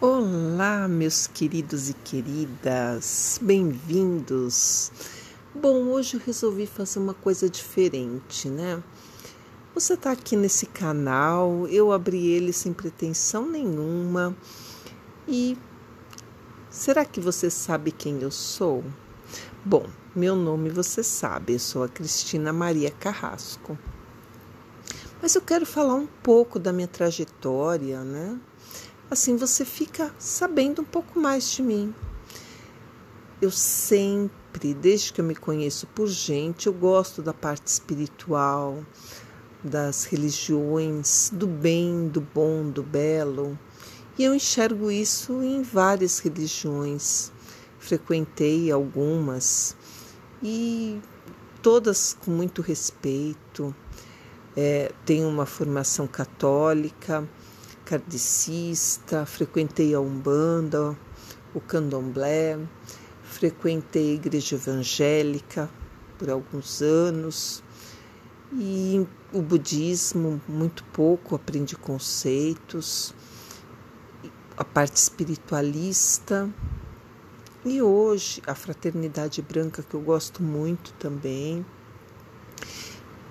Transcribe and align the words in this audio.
Olá, 0.00 0.86
meus 0.86 1.26
queridos 1.26 1.90
e 1.90 1.92
queridas, 1.92 3.40
bem-vindos. 3.42 4.92
Bom, 5.52 5.88
hoje 5.88 6.14
eu 6.14 6.20
resolvi 6.24 6.68
fazer 6.68 7.00
uma 7.00 7.14
coisa 7.14 7.50
diferente, 7.50 8.48
né? 8.48 8.80
Você 9.74 9.94
está 9.94 10.12
aqui 10.12 10.36
nesse 10.36 10.66
canal, 10.66 11.66
eu 11.66 11.90
abri 11.90 12.28
ele 12.28 12.52
sem 12.52 12.72
pretensão 12.72 13.50
nenhuma. 13.50 14.36
E 15.26 15.58
será 16.70 17.04
que 17.04 17.18
você 17.18 17.50
sabe 17.50 17.90
quem 17.90 18.22
eu 18.22 18.30
sou? 18.30 18.84
Bom, 19.64 19.84
meu 20.14 20.36
nome 20.36 20.70
você 20.70 21.02
sabe, 21.02 21.54
eu 21.54 21.58
sou 21.58 21.82
a 21.82 21.88
Cristina 21.88 22.52
Maria 22.52 22.92
Carrasco. 22.92 23.76
Mas 25.20 25.34
eu 25.34 25.42
quero 25.42 25.66
falar 25.66 25.94
um 25.94 26.06
pouco 26.06 26.60
da 26.60 26.72
minha 26.72 26.86
trajetória, 26.86 28.04
né? 28.04 28.38
Assim 29.10 29.36
você 29.36 29.64
fica 29.64 30.14
sabendo 30.18 30.82
um 30.82 30.84
pouco 30.84 31.18
mais 31.18 31.50
de 31.50 31.62
mim. 31.62 31.94
Eu 33.40 33.50
sempre, 33.50 34.74
desde 34.74 35.14
que 35.14 35.20
eu 35.22 35.24
me 35.24 35.34
conheço 35.34 35.86
por 35.86 36.06
gente, 36.08 36.66
eu 36.66 36.74
gosto 36.74 37.22
da 37.22 37.32
parte 37.32 37.68
espiritual, 37.68 38.84
das 39.64 40.04
religiões, 40.04 41.30
do 41.32 41.46
bem, 41.46 42.06
do 42.08 42.20
bom, 42.20 42.68
do 42.68 42.82
belo. 42.82 43.58
E 44.18 44.24
eu 44.24 44.34
enxergo 44.34 44.90
isso 44.90 45.42
em 45.42 45.62
várias 45.62 46.18
religiões. 46.18 47.32
Frequentei 47.78 48.70
algumas 48.70 49.74
e 50.42 51.00
todas 51.62 52.12
com 52.12 52.30
muito 52.30 52.60
respeito. 52.60 53.74
É, 54.54 54.92
tenho 55.06 55.28
uma 55.28 55.46
formação 55.46 56.06
católica 56.06 57.26
kardecista, 57.88 59.24
frequentei 59.24 59.94
a 59.94 60.00
Umbanda, 60.00 60.94
o 61.54 61.60
Candomblé, 61.60 62.58
frequentei 63.22 64.10
a 64.10 64.14
igreja 64.14 64.56
evangélica 64.56 65.70
por 66.18 66.28
alguns 66.28 66.82
anos. 66.82 67.62
E 68.52 69.06
o 69.32 69.40
budismo 69.40 70.38
muito 70.46 70.84
pouco, 70.84 71.34
aprendi 71.34 71.76
conceitos, 71.76 73.14
a 74.54 74.64
parte 74.64 74.96
espiritualista. 74.96 76.46
E 77.64 77.80
hoje 77.80 78.42
a 78.46 78.54
fraternidade 78.54 79.40
branca 79.40 79.82
que 79.82 79.94
eu 79.94 80.00
gosto 80.02 80.42
muito 80.42 80.92
também 80.98 81.64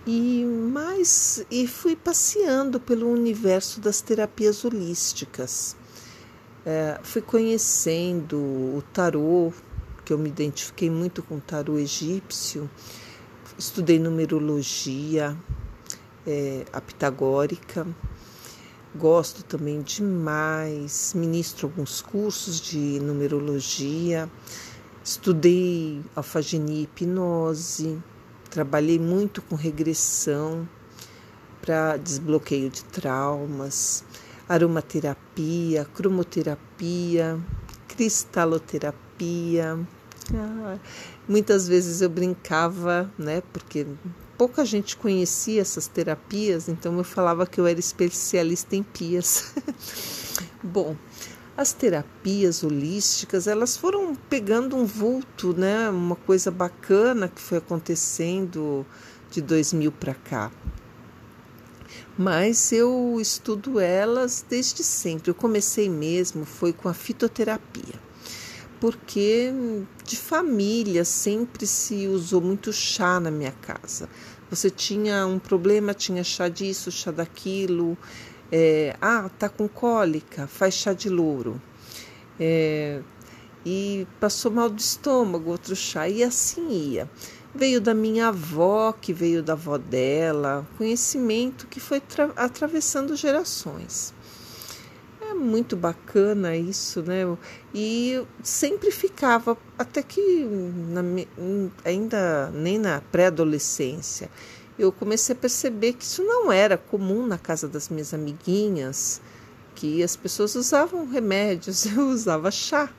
e 0.07 0.45
mais 0.45 1.45
e 1.51 1.67
fui 1.67 1.93
passeando 1.93 2.79
pelo 2.79 3.11
universo 3.11 3.81
das 3.81 3.99
terapias 3.99 4.63
holísticas. 4.63 5.75
É, 6.65 6.97
fui 7.03 7.21
conhecendo 7.21 8.37
o 8.37 8.81
tarô, 8.93 9.51
que 10.05 10.13
eu 10.13 10.17
me 10.17 10.29
identifiquei 10.29 10.89
muito 10.89 11.21
com 11.21 11.35
o 11.35 11.41
tarô 11.41 11.77
egípcio. 11.77 12.69
Estudei 13.57 13.99
numerologia, 13.99 15.37
é, 16.25 16.63
a 16.71 16.79
pitagórica. 16.79 17.85
Gosto 18.95 19.43
também 19.43 19.81
demais, 19.81 21.13
ministro 21.13 21.67
alguns 21.67 22.01
cursos 22.01 22.61
de 22.61 22.99
numerologia. 23.01 24.29
Estudei 25.03 26.01
alfagenia 26.15 26.79
e 26.79 26.83
hipnose 26.83 28.01
Trabalhei 28.49 28.99
muito 28.99 29.41
com 29.41 29.55
regressão 29.55 30.67
para 31.61 31.97
desbloqueio 31.97 32.69
de 32.69 32.83
traumas, 32.85 34.03
aromaterapia, 34.47 35.85
cromoterapia, 35.93 37.39
cristaloterapia. 37.87 39.79
Ah, 40.33 40.77
muitas 41.27 41.67
vezes 41.67 42.01
eu 42.01 42.09
brincava, 42.09 43.11
né? 43.17 43.41
Porque 43.51 43.85
pouca 44.37 44.63
gente 44.63 44.95
conhecia 44.95 45.61
essas 45.61 45.87
terapias, 45.87 46.69
então 46.69 46.97
eu 46.97 47.03
falava 47.03 47.45
que 47.45 47.59
eu 47.59 47.67
era 47.67 47.79
especialista 47.79 48.75
em 48.75 48.83
pias. 48.83 49.53
Bom, 50.63 50.95
as 51.57 51.73
terapias 51.73 52.63
holísticas 52.63 53.47
elas 53.47 53.75
foram 53.75 54.15
pegando 54.15 54.75
um 54.75 54.85
vulto, 54.85 55.53
né? 55.53 55.89
Uma 55.89 56.15
coisa 56.15 56.51
bacana 56.51 57.27
que 57.27 57.41
foi 57.41 57.57
acontecendo 57.57 58.85
de 59.31 59.41
2000 59.41 59.91
para 59.91 60.13
cá. 60.13 60.51
Mas 62.15 62.71
eu 62.71 63.17
estudo 63.19 63.79
elas 63.79 64.45
desde 64.47 64.83
sempre. 64.83 65.31
Eu 65.31 65.35
comecei 65.35 65.89
mesmo 65.89 66.45
foi 66.45 66.71
com 66.71 66.87
a 66.87 66.93
fitoterapia. 66.93 67.95
Porque 68.79 69.51
de 70.03 70.15
família 70.15 71.03
sempre 71.03 71.65
se 71.65 72.07
usou 72.07 72.39
muito 72.39 72.71
chá 72.71 73.19
na 73.19 73.31
minha 73.31 73.51
casa. 73.51 74.07
Você 74.51 74.69
tinha 74.69 75.25
um 75.25 75.39
problema, 75.39 75.93
tinha 75.93 76.23
chá 76.23 76.47
disso, 76.47 76.91
chá 76.91 77.09
daquilo. 77.09 77.97
É, 78.51 78.95
ah, 79.01 79.29
tá 79.37 79.49
com 79.49 79.67
cólica, 79.67 80.47
faz 80.47 80.73
chá 80.73 80.93
de 80.93 81.09
louro. 81.09 81.61
É, 82.39 83.01
e 83.65 84.07
passou 84.19 84.51
mal 84.51 84.69
do 84.69 84.79
estômago, 84.79 85.51
outro 85.51 85.75
chá, 85.75 86.07
e 86.07 86.23
assim 86.23 86.69
ia. 86.69 87.09
Veio 87.53 87.81
da 87.81 87.93
minha 87.93 88.27
avó, 88.27 88.93
que 88.93 89.11
veio 89.11 89.43
da 89.43 89.53
avó 89.53 89.77
dela, 89.77 90.65
conhecimento 90.77 91.67
que 91.67 91.79
foi 91.79 92.01
atravessando 92.35 93.15
gerações. 93.15 94.13
É 95.19 95.33
muito 95.33 95.75
bacana 95.75 96.55
isso, 96.55 97.01
né? 97.01 97.23
E 97.73 98.23
sempre 98.41 98.91
ficava, 98.91 99.57
até 99.77 100.01
que 100.01 100.45
na, 100.87 101.01
ainda 101.83 102.49
nem 102.51 102.77
na 102.77 103.01
pré-adolescência, 103.11 104.29
eu 104.77 104.91
comecei 104.91 105.35
a 105.35 105.39
perceber 105.39 105.93
que 105.93 106.03
isso 106.03 106.23
não 106.23 106.51
era 106.51 106.77
comum 106.77 107.25
na 107.25 107.37
casa 107.37 107.67
das 107.67 107.89
minhas 107.89 108.13
amiguinhas, 108.13 109.21
que 109.73 110.03
as 110.03 110.15
pessoas 110.15 110.55
usavam 110.55 111.07
remédios, 111.07 111.85
eu 111.95 112.09
usava 112.09 112.51
chá, 112.51 112.89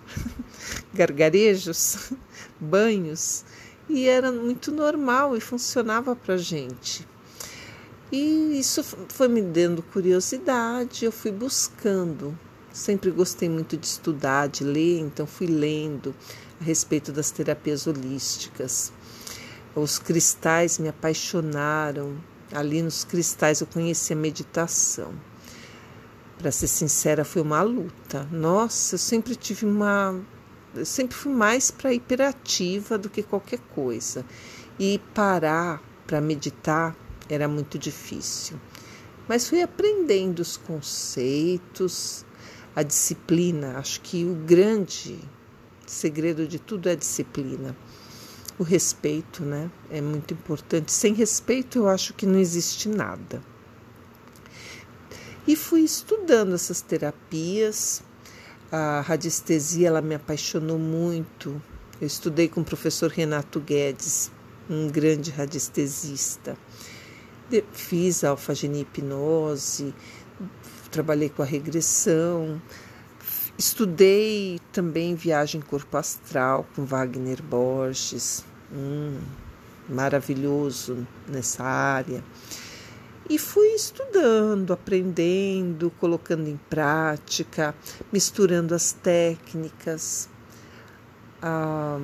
gargarejos, 0.95 2.13
banhos, 2.59 3.45
e 3.89 4.07
era 4.07 4.31
muito 4.31 4.71
normal 4.71 5.37
e 5.37 5.41
funcionava 5.41 6.15
para 6.15 6.37
gente. 6.37 7.07
E 8.11 8.59
isso 8.59 8.83
foi 9.09 9.29
me 9.29 9.43
dando 9.43 9.83
curiosidade, 9.83 11.05
eu 11.05 11.13
fui 11.13 11.31
buscando. 11.31 12.39
Sempre 12.73 13.11
gostei 13.11 13.49
muito 13.49 13.77
de 13.77 13.87
estudar, 13.87 14.49
de 14.49 14.65
ler, 14.65 15.01
então 15.01 15.27
fui 15.27 15.47
lendo 15.47 16.15
a 16.61 16.65
respeito 16.65 17.13
das 17.13 17.31
terapias 17.31 17.87
holísticas. 17.87 18.93
Os 19.75 19.99
cristais 19.99 20.79
me 20.79 20.89
apaixonaram. 20.89 22.17
Ali 22.53 22.83
nos 22.83 23.05
cristais 23.05 23.61
eu 23.61 23.67
conheci 23.67 24.13
a 24.13 24.17
meditação. 24.17 25.13
Para 26.39 26.51
ser 26.51 26.69
sincera, 26.69 27.25
foi 27.25 27.43
uma 27.43 27.63
luta. 27.63 28.27
Nossa, 28.31 28.95
eu 28.95 28.99
sempre 28.99 29.37
tive 29.37 29.67
uma. 29.67 30.19
Eu 30.75 30.87
sempre 30.87 31.17
fui 31.17 31.33
mais 31.33 31.71
para 31.71 31.93
hiperativa 31.93 32.97
do 32.97 33.11
que 33.11 33.23
qualquer 33.23 33.59
coisa. 33.75 34.25
E 34.79 35.01
parar 35.15 35.83
para 36.07 36.21
meditar 36.21 36.97
era 37.29 37.47
muito 37.47 37.79
difícil. 37.79 38.59
Mas 39.29 39.49
fui 39.49 39.61
aprendendo 39.61 40.41
os 40.41 40.57
conceitos, 40.57 42.25
a 42.75 42.83
disciplina. 42.83 43.77
Acho 43.79 44.01
que 44.01 44.25
o 44.25 44.35
grande 44.35 45.19
segredo 45.87 46.47
de 46.47 46.59
tudo 46.59 46.89
é 46.89 46.93
a 46.93 46.97
disciplina 46.97 47.77
o 48.59 48.63
respeito, 48.63 49.45
né? 49.45 49.71
É 49.91 50.01
muito 50.01 50.35
importante. 50.35 50.91
Sem 50.93 51.15
respeito, 51.15 51.79
eu 51.79 51.89
acho 51.89 52.13
que 52.15 52.27
não 52.27 52.39
existe 52.39 52.89
nada. 52.89 53.43
E 55.47 55.55
fui 55.57 55.81
estudando 55.81 56.55
essas 56.55 56.81
terapias. 56.81 58.03
A 58.71 59.01
radiestesia, 59.01 59.89
ela 59.89 60.03
me 60.03 60.15
apaixonou 60.15 60.79
muito. 60.79 61.63
Eu 62.01 62.07
estudei 62.07 62.49
com 62.49 62.61
o 62.61 62.65
professor 62.65 63.11
Renato 63.11 63.61
Guedes, 63.61 64.31
um 64.69 64.89
grande 64.89 65.31
radiestesista. 65.31 66.57
Fiz 67.73 68.23
a 68.25 68.31
alfagenia 68.31 68.83
hipnose, 68.83 69.95
trabalhei 70.91 71.31
com 71.31 71.43
a 71.43 71.47
regressão, 71.47 72.61
Estudei 73.59 74.61
também 74.73 75.17
viagem 75.17 75.61
corpo 75.61 75.97
astral 75.97 76.65
com 76.77 76.85
Wagner 76.85 77.43
Borges, 77.43 78.45
hum, 78.73 79.19
maravilhoso 79.89 81.05
nessa 81.27 81.65
área. 81.65 82.23
E 83.29 83.37
fui 83.37 83.67
estudando, 83.71 84.73
aprendendo, 84.73 85.91
colocando 85.99 86.49
em 86.49 86.57
prática, 86.71 87.75
misturando 88.13 88.77
as 88.77 88.93
técnicas. 88.93 90.29
A 91.43 91.99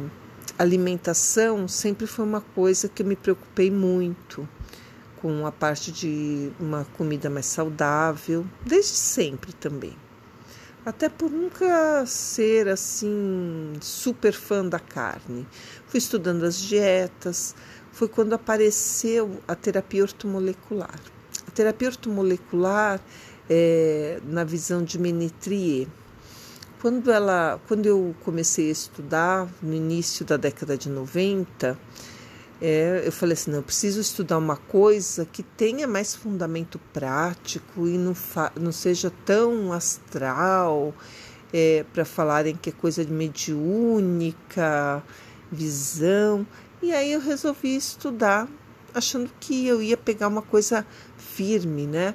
alimentação 0.59 1.69
sempre 1.69 2.09
foi 2.09 2.25
uma 2.25 2.41
coisa 2.41 2.89
que 2.89 3.00
eu 3.00 3.07
me 3.07 3.15
preocupei 3.15 3.71
muito 3.71 4.49
com 5.23 5.47
a 5.47 5.53
parte 5.53 5.93
de 5.93 6.50
uma 6.59 6.85
comida 6.97 7.31
mais 7.31 7.47
saudável, 7.47 8.45
desde 8.67 8.91
sempre 8.91 9.53
também 9.53 9.97
até 10.85 11.09
por 11.09 11.31
nunca 11.31 12.05
ser 12.07 12.69
assim 12.69 13.73
super 13.81 14.33
fã 14.33 14.65
da 14.65 14.79
carne. 14.79 15.47
Fui 15.87 15.99
estudando 15.99 16.45
as 16.45 16.59
dietas, 16.59 17.55
foi 17.93 18.09
quando 18.09 18.35
apareceu 18.35 19.41
a 19.49 19.55
terapia 19.55 20.03
ortomolecular. 20.03 20.99
A 21.47 21.51
terapia 21.51 21.89
ortomolecular, 21.89 23.01
é, 23.49 24.21
na 24.25 24.45
visão 24.45 24.83
de 24.83 24.99
Menetrier, 24.99 25.87
quando, 26.81 27.11
ela, 27.11 27.59
quando 27.67 27.87
eu 27.87 28.15
comecei 28.25 28.69
a 28.69 28.73
estudar, 28.73 29.49
no 29.63 29.73
início 29.73 30.23
da 30.25 30.37
década 30.37 30.77
de 30.77 30.91
90, 30.91 31.79
é, 32.61 33.03
eu 33.05 33.12
falei 33.12 33.35
assim, 33.35 33.51
não, 33.51 33.59
eu 33.59 33.62
preciso 33.62 34.01
estudar 34.01 34.39
uma 34.39 34.56
coisa 34.56 35.27
que 35.27 35.43
tenha 35.43 35.87
mais 35.87 36.15
fundamento 36.15 36.79
prático 36.93 37.87
e 37.87 37.99
não, 37.99 38.15
não 38.61 38.73
seja 38.73 39.12
tão 39.25 39.73
astral, 39.73 40.95
é, 41.53 41.85
para 41.93 42.05
falarem 42.05 42.56
que 42.56 42.71
é 42.71 42.73
coisa 42.73 43.05
de 43.05 43.12
mediúnica, 43.12 45.03
visão. 45.51 46.47
E 46.83 46.93
aí 46.93 47.12
eu 47.12 47.21
resolvi 47.21 47.77
estudar, 47.77 48.49
achando 48.93 49.31
que 49.41 49.67
eu 49.67 49.83
ia 49.83 49.97
pegar 49.97 50.29
uma 50.29 50.43
coisa 50.43 50.87
firme, 51.17 51.87
né? 51.87 52.15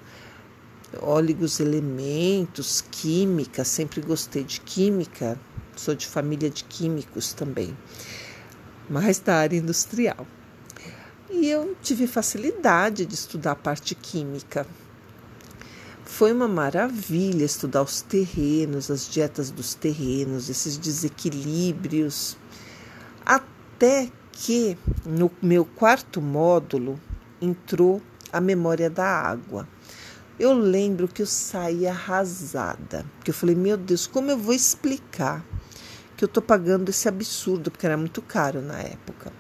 Óleos, 1.01 1.59
elementos, 1.59 2.83
química, 2.91 3.63
sempre 3.63 4.01
gostei 4.01 4.43
de 4.43 4.59
química, 4.61 5.39
sou 5.75 5.93
de 5.93 6.07
família 6.07 6.49
de 6.49 6.63
químicos 6.63 7.31
também, 7.33 7.77
mas 8.89 9.19
da 9.19 9.35
área 9.35 9.57
industrial. 9.57 10.25
E 11.29 11.47
eu 11.47 11.75
tive 11.81 12.07
facilidade 12.07 13.05
de 13.05 13.13
estudar 13.13 13.51
a 13.51 13.55
parte 13.55 13.93
química. 13.93 14.65
Foi 16.03 16.33
uma 16.33 16.47
maravilha 16.47 17.45
estudar 17.45 17.83
os 17.83 18.01
terrenos, 18.01 18.89
as 18.89 19.07
dietas 19.07 19.51
dos 19.51 19.75
terrenos, 19.75 20.49
esses 20.49 20.75
desequilíbrios, 20.75 22.35
até 23.23 24.09
que 24.31 24.75
no 25.05 25.29
meu 25.41 25.63
quarto 25.63 26.19
módulo 26.19 26.99
entrou 27.39 28.01
a 28.33 28.41
memória 28.41 28.89
da 28.89 29.05
água. 29.05 29.67
Eu 30.39 30.53
lembro 30.53 31.07
que 31.07 31.21
eu 31.21 31.25
saí 31.25 31.85
arrasada, 31.85 33.05
porque 33.17 33.29
eu 33.29 33.35
falei, 33.35 33.55
meu 33.55 33.77
Deus, 33.77 34.07
como 34.07 34.31
eu 34.31 34.37
vou 34.37 34.53
explicar 34.53 35.45
que 36.19 36.25
eu 36.25 36.27
estou 36.27 36.43
pagando 36.43 36.89
esse 36.89 37.07
absurdo, 37.07 37.71
porque 37.71 37.85
era 37.85 37.95
muito 37.95 38.21
caro 38.21 38.61
na 38.61 38.77
época, 38.77 39.31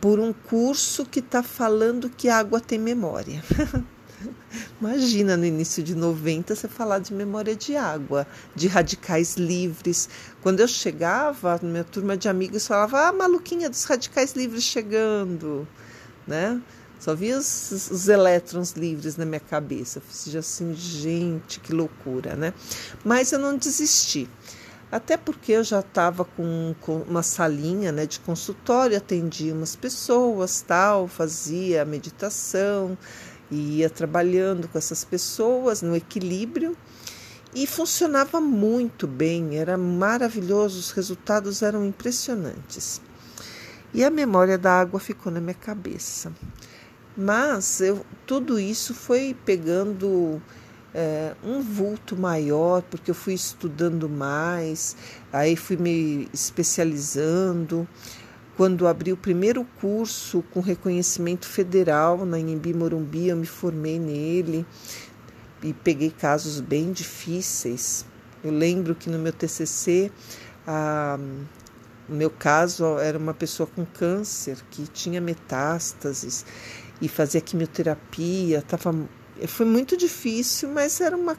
por 0.00 0.18
um 0.18 0.32
curso 0.32 1.04
que 1.04 1.20
está 1.20 1.42
falando 1.42 2.08
que 2.08 2.30
água 2.30 2.58
tem 2.58 2.78
memória. 2.78 3.44
Imagina 4.80 5.36
no 5.36 5.44
início 5.44 5.82
de 5.82 5.94
90 5.94 6.56
você 6.56 6.68
falar 6.68 7.00
de 7.00 7.12
memória 7.12 7.54
de 7.54 7.76
água, 7.76 8.26
de 8.54 8.66
radicais 8.66 9.36
livres. 9.36 10.08
Quando 10.42 10.60
eu 10.60 10.68
chegava, 10.68 11.60
minha 11.62 11.84
turma 11.84 12.16
de 12.16 12.30
amigos 12.30 12.66
falava: 12.66 13.08
"Ah, 13.08 13.12
maluquinha 13.12 13.68
dos 13.68 13.84
radicais 13.84 14.32
livres 14.32 14.62
chegando", 14.62 15.68
né? 16.26 16.62
Só 16.98 17.14
via 17.14 17.36
os, 17.36 17.90
os 17.90 18.08
elétrons 18.08 18.72
livres 18.72 19.18
na 19.18 19.26
minha 19.26 19.40
cabeça. 19.40 19.98
Eu 19.98 20.02
fiz 20.02 20.34
assim, 20.34 20.72
gente, 20.72 21.60
que 21.60 21.74
loucura, 21.74 22.34
né? 22.34 22.54
Mas 23.04 23.32
eu 23.32 23.38
não 23.38 23.58
desisti. 23.58 24.26
Até 24.94 25.16
porque 25.16 25.50
eu 25.50 25.64
já 25.64 25.80
estava 25.80 26.24
com, 26.24 26.72
com, 26.80 26.98
uma 26.98 27.24
salinha 27.24 27.90
né, 27.90 28.06
de 28.06 28.20
consultório, 28.20 28.96
atendia 28.96 29.52
umas 29.52 29.74
pessoas, 29.74 30.60
tal, 30.60 31.08
fazia 31.08 31.84
meditação, 31.84 32.96
ia 33.50 33.90
trabalhando 33.90 34.68
com 34.68 34.78
essas 34.78 35.04
pessoas 35.04 35.82
no 35.82 35.96
equilíbrio 35.96 36.76
e 37.52 37.66
funcionava 37.66 38.40
muito 38.40 39.08
bem, 39.08 39.56
era 39.56 39.76
maravilhoso, 39.76 40.78
os 40.78 40.92
resultados 40.92 41.60
eram 41.60 41.84
impressionantes. 41.84 43.00
E 43.92 44.04
a 44.04 44.10
memória 44.10 44.56
da 44.56 44.78
água 44.78 45.00
ficou 45.00 45.32
na 45.32 45.40
minha 45.40 45.54
cabeça. 45.54 46.32
Mas 47.16 47.80
eu, 47.80 48.06
tudo 48.24 48.60
isso 48.60 48.94
foi 48.94 49.36
pegando 49.44 50.40
é, 50.94 51.34
um 51.42 51.60
vulto 51.60 52.16
maior, 52.16 52.82
porque 52.82 53.10
eu 53.10 53.14
fui 53.14 53.34
estudando 53.34 54.08
mais, 54.08 54.96
aí 55.32 55.56
fui 55.56 55.76
me 55.76 56.28
especializando. 56.32 57.86
Quando 58.56 58.86
abri 58.86 59.12
o 59.12 59.16
primeiro 59.16 59.64
curso 59.80 60.44
com 60.52 60.60
reconhecimento 60.60 61.46
federal 61.46 62.24
na 62.24 62.38
Inhembi 62.38 62.72
Morumbi, 62.72 63.28
eu 63.28 63.36
me 63.36 63.46
formei 63.46 63.98
nele 63.98 64.64
e 65.60 65.72
peguei 65.72 66.10
casos 66.10 66.60
bem 66.60 66.92
difíceis. 66.92 68.06
Eu 68.44 68.52
lembro 68.52 68.94
que 68.94 69.10
no 69.10 69.18
meu 69.18 69.32
TCC, 69.32 70.12
a, 70.64 71.18
o 72.08 72.12
meu 72.12 72.30
caso 72.30 72.98
era 72.98 73.18
uma 73.18 73.34
pessoa 73.34 73.66
com 73.66 73.84
câncer 73.84 74.58
que 74.70 74.86
tinha 74.86 75.20
metástases 75.20 76.46
e 77.00 77.08
fazia 77.08 77.40
quimioterapia, 77.40 78.62
tava, 78.62 78.94
foi 79.46 79.66
muito 79.66 79.96
difícil, 79.96 80.68
mas 80.68 81.00
era 81.00 81.16
uma 81.16 81.36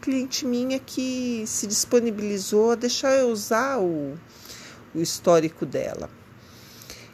cliente 0.00 0.46
minha 0.46 0.78
que 0.78 1.44
se 1.46 1.66
disponibilizou 1.66 2.72
a 2.72 2.74
deixar 2.74 3.12
eu 3.12 3.28
usar 3.28 3.78
o, 3.78 4.14
o 4.94 5.00
histórico 5.00 5.66
dela. 5.66 6.08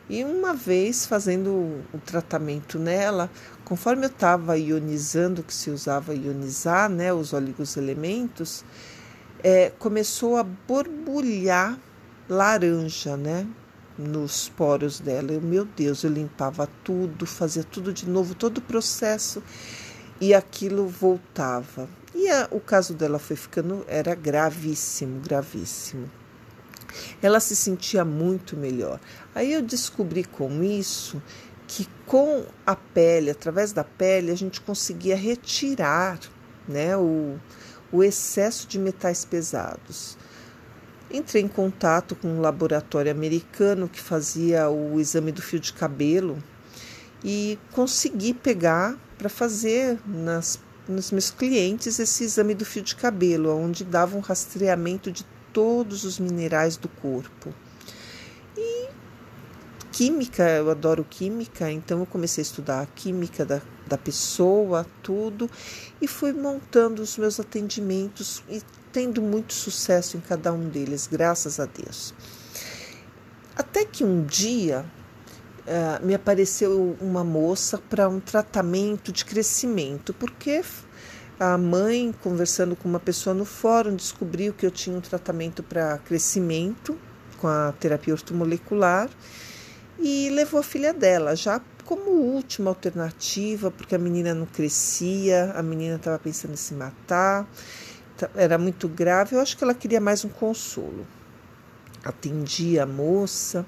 E 0.08 0.22
uma 0.22 0.52
vez 0.52 1.06
fazendo 1.06 1.50
o 1.92 1.98
tratamento 2.04 2.78
nela, 2.78 3.30
conforme 3.64 4.04
eu 4.04 4.10
estava 4.10 4.58
ionizando, 4.58 5.42
que 5.42 5.54
se 5.54 5.70
usava 5.70 6.14
ionizar, 6.14 6.90
né, 6.90 7.12
os 7.12 7.32
óleos 7.32 7.76
elementos, 7.76 8.64
é, 9.42 9.72
começou 9.78 10.36
a 10.36 10.42
borbulhar 10.42 11.78
laranja, 12.28 13.16
né, 13.16 13.46
nos 13.96 14.50
poros 14.50 15.00
dela. 15.00 15.32
Eu, 15.32 15.40
meu 15.40 15.64
Deus, 15.64 16.04
eu 16.04 16.10
limpava 16.10 16.68
tudo, 16.84 17.24
fazia 17.24 17.64
tudo 17.64 17.92
de 17.92 18.08
novo, 18.08 18.34
todo 18.34 18.58
o 18.58 18.62
processo 18.62 19.42
e 20.20 20.34
aquilo 20.34 20.86
voltava. 20.86 21.88
E 22.14 22.30
a, 22.30 22.48
o 22.50 22.60
caso 22.60 22.94
dela 22.94 23.18
foi 23.18 23.36
ficando, 23.36 23.84
era 23.88 24.14
gravíssimo, 24.14 25.20
gravíssimo 25.20 26.08
ela 27.22 27.40
se 27.40 27.56
sentia 27.56 28.04
muito 28.04 28.56
melhor. 28.56 29.00
Aí 29.34 29.52
eu 29.52 29.62
descobri 29.62 30.24
com 30.24 30.62
isso 30.62 31.22
que 31.66 31.88
com 32.06 32.44
a 32.66 32.76
pele, 32.76 33.30
através 33.30 33.72
da 33.72 33.82
pele, 33.82 34.30
a 34.30 34.36
gente 34.36 34.60
conseguia 34.60 35.16
retirar 35.16 36.20
né, 36.68 36.96
o, 36.96 37.38
o 37.90 38.02
excesso 38.02 38.68
de 38.68 38.78
metais 38.78 39.24
pesados. 39.24 40.16
Entrei 41.10 41.42
em 41.42 41.48
contato 41.48 42.14
com 42.14 42.28
um 42.28 42.40
laboratório 42.40 43.10
americano 43.10 43.88
que 43.88 44.00
fazia 44.00 44.68
o 44.68 45.00
exame 45.00 45.32
do 45.32 45.42
fio 45.42 45.60
de 45.60 45.72
cabelo 45.72 46.42
e 47.24 47.58
consegui 47.72 48.34
pegar 48.34 48.98
para 49.16 49.30
fazer 49.30 49.98
nas, 50.06 50.60
nos 50.86 51.10
meus 51.10 51.30
clientes 51.30 51.98
esse 51.98 52.24
exame 52.24 52.54
do 52.54 52.66
fio 52.66 52.82
de 52.82 52.94
cabelo, 52.94 53.56
onde 53.56 53.82
dava 53.82 54.16
um 54.16 54.20
rastreamento 54.20 55.10
de 55.10 55.24
todos 55.52 56.04
os 56.04 56.18
minerais 56.18 56.76
do 56.76 56.88
corpo. 56.88 57.54
E 58.56 58.88
química, 59.90 60.42
eu 60.50 60.70
adoro 60.70 61.06
química, 61.08 61.70
então 61.70 62.00
eu 62.00 62.06
comecei 62.06 62.42
a 62.42 62.46
estudar 62.46 62.82
a 62.82 62.86
química 62.86 63.44
da, 63.46 63.62
da 63.86 63.96
pessoa, 63.96 64.86
tudo, 65.02 65.48
e 66.02 66.06
fui 66.06 66.32
montando 66.32 67.00
os 67.00 67.16
meus 67.16 67.40
atendimentos 67.40 68.42
e 68.50 68.60
tendo 68.92 69.22
muito 69.22 69.54
sucesso 69.54 70.16
em 70.16 70.20
cada 70.20 70.52
um 70.52 70.68
deles, 70.68 71.08
graças 71.10 71.58
a 71.58 71.64
Deus. 71.64 72.12
Até 73.56 73.84
que 73.84 74.04
um 74.04 74.24
dia 74.24 74.84
uh, 75.66 76.04
me 76.04 76.14
apareceu 76.14 76.96
uma 77.00 77.24
moça 77.24 77.78
para 77.78 78.08
um 78.08 78.20
tratamento 78.20 79.12
de 79.12 79.24
crescimento, 79.24 80.12
porque 80.14 80.62
a 81.38 81.58
mãe, 81.58 82.14
conversando 82.22 82.76
com 82.76 82.88
uma 82.88 83.00
pessoa 83.00 83.34
no 83.34 83.44
fórum, 83.44 83.96
descobriu 83.96 84.52
que 84.52 84.64
eu 84.64 84.70
tinha 84.70 84.96
um 84.96 85.00
tratamento 85.00 85.62
para 85.62 85.98
crescimento 85.98 86.98
com 87.38 87.48
a 87.48 87.72
terapia 87.78 88.14
ortomolecular 88.14 89.10
e 89.98 90.30
levou 90.30 90.60
a 90.60 90.62
filha 90.62 90.92
dela, 90.92 91.36
já 91.36 91.60
como 91.84 92.10
última 92.10 92.70
alternativa, 92.70 93.70
porque 93.70 93.94
a 93.94 93.98
menina 93.98 94.34
não 94.34 94.46
crescia, 94.46 95.52
a 95.54 95.62
menina 95.62 95.96
estava 95.96 96.18
pensando 96.18 96.54
em 96.54 96.56
se 96.56 96.74
matar, 96.74 97.46
era 98.34 98.56
muito 98.56 98.88
grave. 98.88 99.36
Eu 99.36 99.40
acho 99.40 99.56
que 99.56 99.64
ela 99.64 99.74
queria 99.74 100.00
mais 100.00 100.24
um 100.24 100.28
consolo. 100.28 101.06
Atendi 102.02 102.78
a 102.78 102.86
moça 102.86 103.66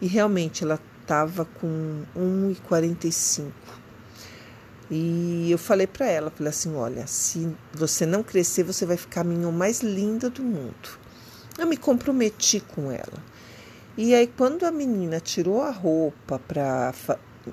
e 0.00 0.06
realmente 0.06 0.64
ela 0.64 0.78
estava 1.10 1.44
com 1.44 2.04
1,45 2.16 3.50
e 4.88 5.50
eu 5.50 5.58
falei 5.58 5.88
para 5.88 6.06
ela, 6.06 6.30
falei 6.30 6.50
assim, 6.50 6.72
olha, 6.76 7.04
se 7.08 7.52
você 7.72 8.06
não 8.06 8.22
crescer, 8.22 8.62
você 8.62 8.86
vai 8.86 8.96
ficar 8.96 9.22
a 9.22 9.24
menina 9.24 9.50
mais 9.50 9.80
linda 9.80 10.30
do 10.30 10.42
mundo. 10.42 11.00
Eu 11.58 11.66
me 11.66 11.76
comprometi 11.76 12.60
com 12.60 12.92
ela. 12.92 13.24
E 13.96 14.14
aí 14.14 14.28
quando 14.28 14.64
a 14.64 14.70
menina 14.70 15.18
tirou 15.18 15.62
a 15.62 15.70
roupa 15.72 16.38
para 16.46 16.94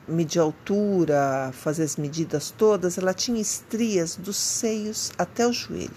medir 0.07 0.39
a 0.39 0.43
altura, 0.43 1.51
fazer 1.51 1.83
as 1.83 1.95
medidas 1.95 2.51
todas, 2.51 2.99
ela 2.99 3.13
tinha 3.13 3.41
estrias 3.41 4.15
dos 4.15 4.37
seios 4.37 5.11
até 5.17 5.47
o 5.47 5.51
joelho. 5.51 5.89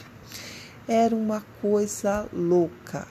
Era 0.88 1.14
uma 1.14 1.44
coisa 1.60 2.26
louca. 2.32 3.06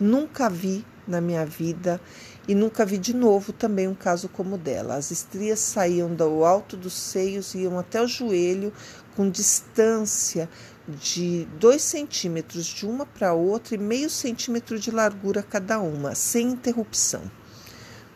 Nunca 0.00 0.50
vi 0.50 0.84
na 1.06 1.20
minha 1.20 1.46
vida 1.46 2.00
e 2.48 2.54
nunca 2.54 2.86
vi 2.86 2.96
de 2.96 3.14
novo 3.14 3.52
também 3.52 3.86
um 3.86 3.94
caso 3.94 4.26
como 4.26 4.54
o 4.54 4.58
dela. 4.58 4.96
As 4.96 5.10
estrias 5.10 5.60
saíam 5.60 6.14
do 6.14 6.44
alto 6.44 6.78
dos 6.78 6.94
seios 6.94 7.54
e 7.54 7.58
iam 7.58 7.78
até 7.78 8.02
o 8.02 8.06
joelho 8.08 8.72
com 9.14 9.28
distância 9.28 10.48
de 10.88 11.46
dois 11.60 11.82
centímetros 11.82 12.64
de 12.64 12.86
uma 12.86 13.04
para 13.04 13.34
outra 13.34 13.74
e 13.74 13.78
meio 13.78 14.08
centímetro 14.08 14.78
de 14.78 14.90
largura 14.90 15.42
cada 15.42 15.78
uma, 15.78 16.14
sem 16.14 16.48
interrupção. 16.48 17.30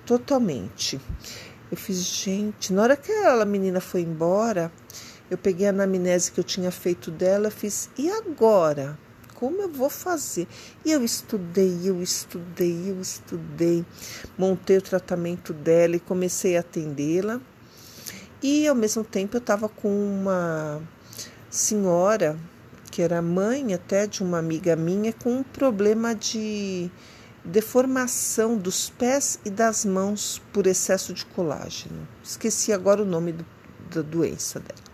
Totalmente. 0.07 0.99
Eu 1.71 1.77
fiz, 1.77 1.99
gente, 1.99 2.73
na 2.73 2.83
hora 2.83 2.97
que 2.97 3.13
aquela 3.13 3.45
menina 3.45 3.81
foi 3.81 4.01
embora, 4.01 4.73
eu 5.31 5.37
peguei 5.37 5.67
a 5.67 5.71
anamnese 5.71 6.33
que 6.33 6.41
eu 6.41 6.45
tinha 6.45 6.71
feito 6.71 7.11
dela, 7.11 7.51
fiz, 7.51 7.91
e 7.99 8.11
agora? 8.11 8.99
Como 9.43 9.61
eu 9.61 9.69
vou 9.69 9.91
fazer? 9.91 10.47
E 10.85 10.93
eu 10.93 11.03
estudei, 11.03 11.81
eu 11.85 12.01
estudei, 12.01 12.91
eu 12.91 13.01
estudei, 13.01 13.85
montei 14.39 14.79
o 14.79 14.83
tratamento 14.83 15.53
dela 15.53 15.97
e 15.97 16.01
comecei 16.01 16.57
a 16.57 16.61
atendê-la. 16.61 17.41
E 18.41 18.69
ao 18.69 18.77
mesmo 18.77 19.03
tempo 19.03 19.35
eu 19.35 19.41
estava 19.41 19.69
com 19.69 19.89
uma 19.89 20.81
senhora 21.51 22.39
que 22.89 23.03
era 23.03 23.21
mãe 23.21 23.75
até 23.75 24.07
de 24.07 24.23
uma 24.23 24.39
amiga 24.39 24.77
minha 24.77 25.13
com 25.13 25.39
um 25.39 25.43
problema 25.43 26.15
de 26.15 26.89
deformação 27.45 28.57
dos 28.57 28.91
pés 28.91 29.41
e 29.45 29.51
das 29.51 29.85
mãos 29.85 30.41
por 30.53 30.69
excesso 30.69 31.13
de 31.13 31.27
colágeno. 31.27 32.07
Esqueci 32.23 32.73
agora 32.73 33.03
o 33.03 33.05
nome 33.05 33.33
do, 33.33 33.45
da 33.93 34.03
doença 34.03 34.61
dela. 34.61 34.92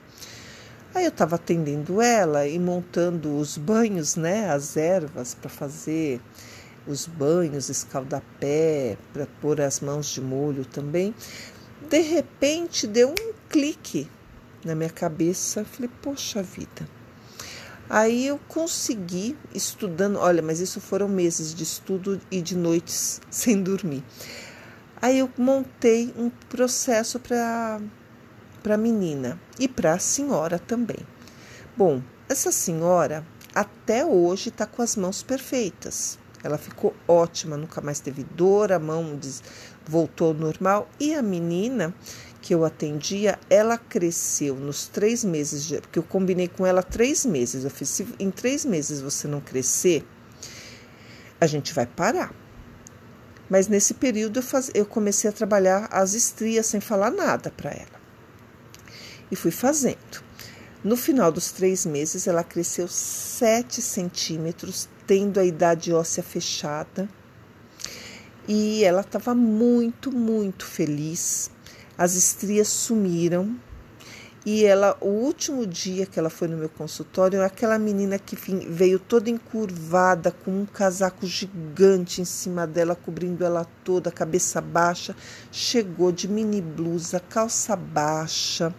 Aí 0.98 1.04
eu 1.04 1.10
estava 1.10 1.36
atendendo 1.36 2.02
ela 2.02 2.44
e 2.48 2.58
montando 2.58 3.36
os 3.36 3.56
banhos, 3.56 4.16
né, 4.16 4.50
as 4.50 4.76
ervas 4.76 5.32
para 5.32 5.48
fazer 5.48 6.20
os 6.88 7.06
banhos, 7.06 7.68
escaldapé, 7.68 8.98
para 9.12 9.28
pôr 9.40 9.60
as 9.60 9.78
mãos 9.78 10.08
de 10.08 10.20
molho 10.20 10.64
também. 10.64 11.14
De 11.88 12.00
repente 12.00 12.84
deu 12.84 13.10
um 13.10 13.32
clique 13.48 14.10
na 14.64 14.74
minha 14.74 14.90
cabeça, 14.90 15.64
falei, 15.64 15.88
poxa 16.02 16.42
vida. 16.42 16.88
Aí 17.88 18.26
eu 18.26 18.40
consegui 18.48 19.38
estudando, 19.54 20.18
olha, 20.18 20.42
mas 20.42 20.58
isso 20.58 20.80
foram 20.80 21.06
meses 21.06 21.54
de 21.54 21.62
estudo 21.62 22.20
e 22.28 22.42
de 22.42 22.56
noites 22.56 23.20
sem 23.30 23.62
dormir. 23.62 24.02
Aí 25.00 25.20
eu 25.20 25.30
montei 25.38 26.12
um 26.18 26.28
processo 26.28 27.20
para 27.20 27.80
para 28.58 28.74
a 28.74 28.78
menina 28.78 29.40
e 29.58 29.66
para 29.66 29.94
a 29.94 29.98
senhora 29.98 30.58
também. 30.58 30.98
Bom, 31.76 32.02
essa 32.28 32.52
senhora 32.52 33.24
até 33.54 34.04
hoje 34.04 34.50
está 34.50 34.66
com 34.66 34.82
as 34.82 34.96
mãos 34.96 35.22
perfeitas. 35.22 36.18
Ela 36.42 36.58
ficou 36.58 36.94
ótima, 37.06 37.56
nunca 37.56 37.80
mais 37.80 38.00
teve 38.00 38.22
dor, 38.22 38.70
a 38.70 38.78
mão 38.78 39.18
voltou 39.86 40.28
ao 40.28 40.34
normal. 40.34 40.88
E 41.00 41.14
a 41.14 41.22
menina 41.22 41.94
que 42.40 42.54
eu 42.54 42.64
atendia, 42.64 43.38
ela 43.50 43.76
cresceu 43.76 44.54
nos 44.54 44.86
três 44.86 45.24
meses, 45.24 45.64
de, 45.64 45.80
porque 45.80 45.98
eu 45.98 46.02
combinei 46.02 46.48
com 46.48 46.64
ela 46.64 46.82
três 46.82 47.26
meses. 47.26 47.64
Eu 47.64 47.70
fiz, 47.70 47.88
se 47.88 48.06
em 48.18 48.30
três 48.30 48.64
meses 48.64 49.00
você 49.00 49.26
não 49.26 49.40
crescer, 49.40 50.06
a 51.40 51.46
gente 51.46 51.74
vai 51.74 51.86
parar. 51.86 52.32
Mas 53.50 53.66
nesse 53.66 53.94
período 53.94 54.38
eu, 54.38 54.42
faz, 54.42 54.70
eu 54.74 54.86
comecei 54.86 55.28
a 55.28 55.32
trabalhar 55.32 55.88
as 55.90 56.14
estrias 56.14 56.66
sem 56.66 56.80
falar 56.80 57.10
nada 57.10 57.50
para 57.50 57.70
ela 57.70 57.97
e 59.30 59.36
fui 59.36 59.50
fazendo. 59.50 60.22
No 60.82 60.96
final 60.96 61.32
dos 61.32 61.50
três 61.50 61.84
meses, 61.84 62.26
ela 62.26 62.44
cresceu 62.44 62.86
7 62.86 63.82
centímetros, 63.82 64.88
tendo 65.06 65.40
a 65.40 65.44
idade 65.44 65.92
óssea 65.92 66.22
fechada. 66.22 67.08
E 68.46 68.84
ela 68.84 69.00
estava 69.00 69.34
muito, 69.34 70.12
muito 70.12 70.64
feliz. 70.64 71.50
As 71.96 72.14
estrias 72.14 72.68
sumiram. 72.68 73.56
E 74.50 74.64
ela, 74.64 74.96
o 75.02 75.08
último 75.08 75.66
dia 75.66 76.06
que 76.06 76.18
ela 76.18 76.30
foi 76.30 76.48
no 76.48 76.56
meu 76.56 76.70
consultório, 76.70 77.44
aquela 77.44 77.78
menina 77.78 78.18
que 78.18 78.34
veio 78.34 78.98
toda 78.98 79.28
encurvada, 79.28 80.30
com 80.30 80.62
um 80.62 80.64
casaco 80.64 81.26
gigante 81.26 82.22
em 82.22 82.24
cima 82.24 82.66
dela, 82.66 82.96
cobrindo 82.96 83.44
ela 83.44 83.66
toda, 83.84 84.10
cabeça 84.10 84.58
baixa, 84.62 85.14
chegou 85.52 86.10
de 86.10 86.26
mini 86.26 86.62
blusa, 86.62 87.20
calça 87.20 87.76
baixa, 87.76 88.74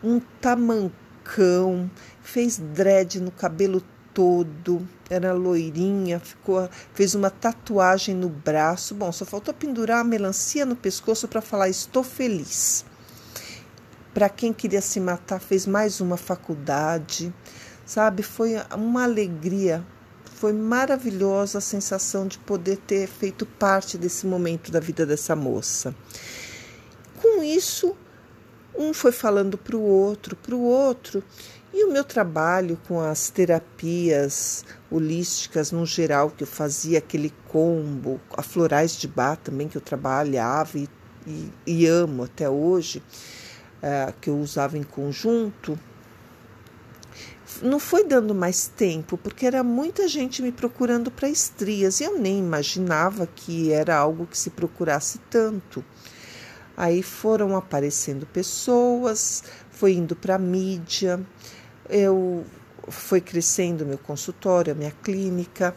um 0.00 0.20
tamancão, 0.40 1.90
fez 2.22 2.58
dread 2.58 3.20
no 3.20 3.32
cabelo 3.32 3.82
todo, 4.14 4.88
era 5.08 5.32
loirinha, 5.32 6.20
ficou, 6.20 6.68
fez 6.94 7.16
uma 7.16 7.30
tatuagem 7.30 8.14
no 8.14 8.28
braço. 8.28 8.94
Bom, 8.94 9.10
só 9.10 9.24
faltou 9.24 9.52
pendurar 9.52 10.02
a 10.02 10.04
melancia 10.04 10.64
no 10.64 10.76
pescoço 10.76 11.26
para 11.26 11.40
falar 11.40 11.68
estou 11.68 12.04
feliz. 12.04 12.84
Para 14.12 14.28
quem 14.28 14.52
queria 14.52 14.80
se 14.80 14.98
matar, 14.98 15.40
fez 15.40 15.66
mais 15.66 16.00
uma 16.00 16.16
faculdade, 16.16 17.32
sabe? 17.86 18.22
Foi 18.22 18.54
uma 18.76 19.04
alegria, 19.04 19.84
foi 20.24 20.52
maravilhosa 20.52 21.58
a 21.58 21.60
sensação 21.60 22.26
de 22.26 22.38
poder 22.38 22.76
ter 22.78 23.06
feito 23.06 23.46
parte 23.46 23.96
desse 23.96 24.26
momento 24.26 24.72
da 24.72 24.80
vida 24.80 25.06
dessa 25.06 25.36
moça. 25.36 25.94
Com 27.22 27.42
isso, 27.42 27.96
um 28.76 28.94
foi 28.94 29.12
falando 29.12 29.58
para 29.58 29.76
o 29.76 29.82
outro, 29.82 30.34
para 30.34 30.54
o 30.54 30.62
outro. 30.62 31.22
E 31.72 31.84
o 31.84 31.92
meu 31.92 32.02
trabalho 32.02 32.76
com 32.88 33.00
as 33.00 33.30
terapias 33.30 34.64
holísticas 34.90 35.70
no 35.70 35.86
geral, 35.86 36.30
que 36.30 36.42
eu 36.42 36.46
fazia 36.46 36.98
aquele 36.98 37.32
combo, 37.46 38.20
a 38.36 38.42
florais 38.42 38.96
de 38.96 39.06
bar 39.06 39.36
também 39.36 39.68
que 39.68 39.76
eu 39.76 39.80
trabalhava 39.80 40.78
e, 40.78 40.88
e, 41.26 41.52
e 41.64 41.86
amo 41.86 42.24
até 42.24 42.50
hoje, 42.50 43.00
é, 43.82 44.12
que 44.20 44.30
eu 44.30 44.38
usava 44.38 44.76
em 44.76 44.82
conjunto, 44.82 45.78
não 47.62 47.78
foi 47.78 48.04
dando 48.04 48.34
mais 48.34 48.68
tempo, 48.68 49.18
porque 49.18 49.44
era 49.44 49.62
muita 49.62 50.06
gente 50.08 50.40
me 50.40 50.52
procurando 50.52 51.10
para 51.10 51.28
estrias 51.28 52.00
e 52.00 52.04
eu 52.04 52.18
nem 52.18 52.38
imaginava 52.38 53.26
que 53.26 53.72
era 53.72 53.96
algo 53.96 54.26
que 54.26 54.38
se 54.38 54.50
procurasse 54.50 55.18
tanto. 55.30 55.84
Aí 56.76 57.02
foram 57.02 57.56
aparecendo 57.56 58.24
pessoas, 58.24 59.42
foi 59.70 59.94
indo 59.94 60.14
para 60.14 60.36
a 60.36 60.38
mídia, 60.38 61.20
eu 61.88 62.44
foi 62.88 63.20
crescendo 63.20 63.84
meu 63.84 63.98
consultório, 63.98 64.72
a 64.72 64.76
minha 64.76 64.92
clínica, 65.02 65.74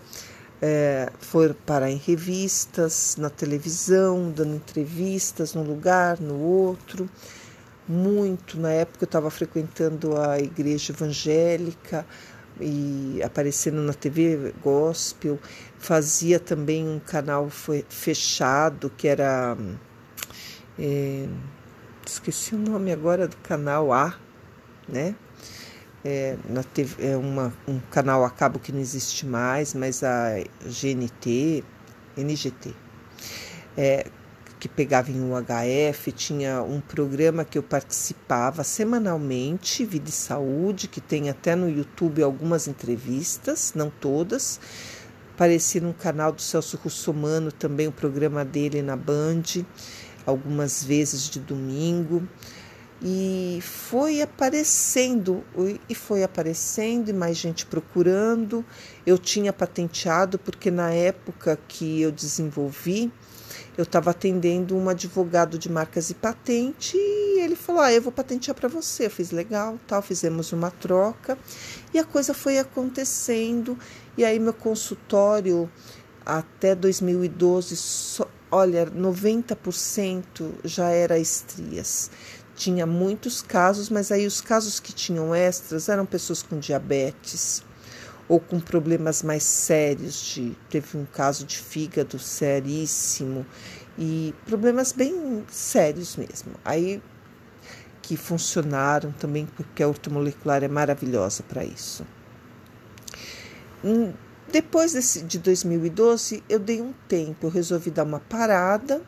é, 0.61 1.11
foi 1.19 1.53
parar 1.53 1.91
em 1.91 1.97
revistas, 1.97 3.17
na 3.17 3.29
televisão, 3.29 4.31
dando 4.31 4.55
entrevistas 4.55 5.53
num 5.53 5.63
lugar, 5.63 6.19
no 6.21 6.39
outro. 6.39 7.09
Muito, 7.87 8.57
na 8.59 8.71
época 8.71 9.03
eu 9.03 9.05
estava 9.05 9.29
frequentando 9.29 10.17
a 10.17 10.39
igreja 10.39 10.93
evangélica 10.93 12.05
e 12.59 13.21
aparecendo 13.23 13.81
na 13.81 13.93
TV 13.93 14.53
gospel, 14.61 15.37
fazia 15.77 16.39
também 16.39 16.87
um 16.87 16.99
canal 16.99 17.49
fechado 17.49 18.89
que 18.89 19.07
era 19.07 19.57
é, 20.79 21.27
esqueci 22.05 22.55
o 22.55 22.57
nome 22.57 22.91
agora 22.91 23.27
do 23.27 23.37
canal 23.37 23.91
A, 23.91 24.15
né? 24.87 25.15
É, 26.05 26.37
na 26.49 26.63
TV, 26.63 27.11
é 27.11 27.17
uma, 27.17 27.53
um 27.67 27.79
canal 27.91 28.25
a 28.25 28.29
cabo 28.29 28.59
que 28.59 28.71
não 28.71 28.79
existe 28.79 29.25
mais, 29.25 29.73
mas 29.73 30.03
a 30.03 30.35
GNT, 30.65 31.63
NGT, 32.17 32.73
é, 33.77 34.05
que 34.63 34.69
pegava 34.69 35.11
em 35.11 35.19
UHF, 35.19 36.09
tinha 36.13 36.63
um 36.63 36.79
programa 36.79 37.43
que 37.43 37.57
eu 37.57 37.63
participava 37.63 38.63
semanalmente, 38.63 39.83
Vida 39.83 40.07
e 40.07 40.13
Saúde, 40.13 40.87
que 40.87 41.01
tem 41.01 41.29
até 41.29 41.53
no 41.53 41.69
YouTube 41.69 42.23
algumas 42.23 42.65
entrevistas, 42.65 43.73
não 43.75 43.89
todas. 43.89 44.61
Aparecia 45.35 45.81
no 45.81 45.93
canal 45.93 46.31
do 46.31 46.41
Celso 46.41 46.79
Russomano 46.81 47.51
também 47.51 47.89
o 47.89 47.91
programa 47.91 48.45
dele 48.45 48.81
na 48.81 48.95
Band 48.95 49.65
algumas 50.25 50.81
vezes 50.81 51.29
de 51.29 51.41
domingo 51.41 52.25
e 53.01 53.59
foi 53.61 54.21
aparecendo 54.21 55.43
e 55.89 55.93
foi 55.93 56.23
aparecendo 56.23 57.09
e 57.09 57.13
mais 57.13 57.35
gente 57.35 57.65
procurando. 57.65 58.63
Eu 59.05 59.17
tinha 59.17 59.51
patenteado 59.51 60.39
porque 60.39 60.71
na 60.71 60.89
época 60.89 61.59
que 61.67 61.99
eu 61.99 62.13
desenvolvi, 62.13 63.11
eu 63.77 63.83
estava 63.83 64.11
atendendo 64.11 64.75
um 64.75 64.89
advogado 64.89 65.57
de 65.57 65.71
marcas 65.71 66.09
e 66.09 66.13
patente 66.13 66.97
e 66.97 67.39
ele 67.41 67.55
falou: 67.55 67.81
"Ah, 67.81 67.91
eu 67.91 68.01
vou 68.01 68.11
patentear 68.11 68.55
para 68.55 68.69
você". 68.69 69.07
Eu 69.07 69.11
fiz 69.11 69.31
legal, 69.31 69.79
tal, 69.87 70.01
fizemos 70.01 70.51
uma 70.51 70.71
troca 70.71 71.37
e 71.93 71.99
a 71.99 72.03
coisa 72.03 72.33
foi 72.33 72.59
acontecendo. 72.59 73.77
E 74.17 74.23
aí 74.23 74.39
meu 74.39 74.53
consultório 74.53 75.69
até 76.25 76.75
2012 76.75 77.75
só 77.75 78.27
olha, 78.53 78.85
90% 78.85 80.53
já 80.63 80.89
era 80.89 81.17
estrias. 81.17 82.11
Tinha 82.55 82.85
muitos 82.85 83.41
casos, 83.41 83.89
mas 83.89 84.11
aí 84.11 84.27
os 84.27 84.41
casos 84.41 84.79
que 84.79 84.93
tinham 84.93 85.33
extras 85.33 85.89
eram 85.89 86.05
pessoas 86.05 86.43
com 86.43 86.59
diabetes, 86.59 87.63
ou 88.27 88.39
com 88.39 88.59
problemas 88.59 89.21
mais 89.21 89.43
sérios, 89.43 90.21
de, 90.21 90.55
teve 90.69 90.97
um 90.97 91.05
caso 91.05 91.45
de 91.45 91.57
fígado 91.57 92.17
seríssimo 92.17 93.45
e 93.97 94.33
problemas 94.45 94.91
bem 94.91 95.43
sérios 95.49 96.15
mesmo. 96.15 96.53
Aí 96.63 97.01
que 98.01 98.17
funcionaram 98.17 99.11
também, 99.13 99.45
porque 99.45 99.81
a 99.81 99.87
ortomolecular 99.87 100.61
é 100.63 100.67
maravilhosa 100.67 101.41
para 101.43 101.63
isso. 101.63 102.05
Hum, 103.83 104.13
depois 104.51 104.93
desse, 104.93 105.21
de 105.23 105.39
2012, 105.39 106.43
eu 106.49 106.59
dei 106.59 106.81
um 106.81 106.93
tempo, 107.07 107.47
eu 107.47 107.49
resolvi 107.49 107.89
dar 107.89 108.03
uma 108.03 108.19
parada, 108.19 109.01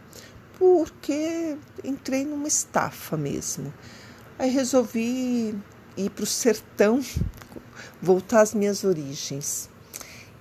porque 0.58 1.58
entrei 1.84 2.26
numa 2.26 2.48
estafa 2.48 3.18
mesmo. 3.18 3.74
Aí 4.40 4.50
resolvi 4.50 5.54
ir 5.98 6.10
para 6.10 6.24
o 6.24 6.26
sertão, 6.26 7.02
voltar 8.06 8.42
às 8.42 8.54
minhas 8.54 8.84
origens. 8.84 9.68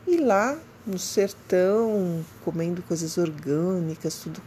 E 0.07 0.19
lá 0.19 0.59
no 0.87 0.99
sertão, 0.99 2.23
comendo 2.45 2.83
coisas 2.83 3.17
orgânicas, 3.17 4.19
tudo, 4.23 4.43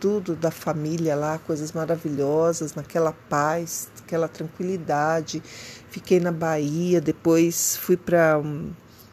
tudo 0.00 0.34
da 0.34 0.50
família 0.50 1.14
lá, 1.14 1.38
coisas 1.38 1.72
maravilhosas, 1.72 2.74
naquela 2.74 3.12
paz, 3.12 3.90
aquela 4.02 4.26
tranquilidade. 4.26 5.42
Fiquei 5.90 6.18
na 6.18 6.32
Bahia, 6.32 6.98
depois 6.98 7.76
fui 7.76 7.98
para 7.98 8.38
um, 8.38 8.72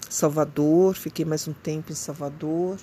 Salvador, 0.10 0.96
fiquei 0.96 1.26
mais 1.26 1.46
um 1.46 1.54
tempo 1.54 1.92
em 1.92 1.96
Salvador, 1.96 2.78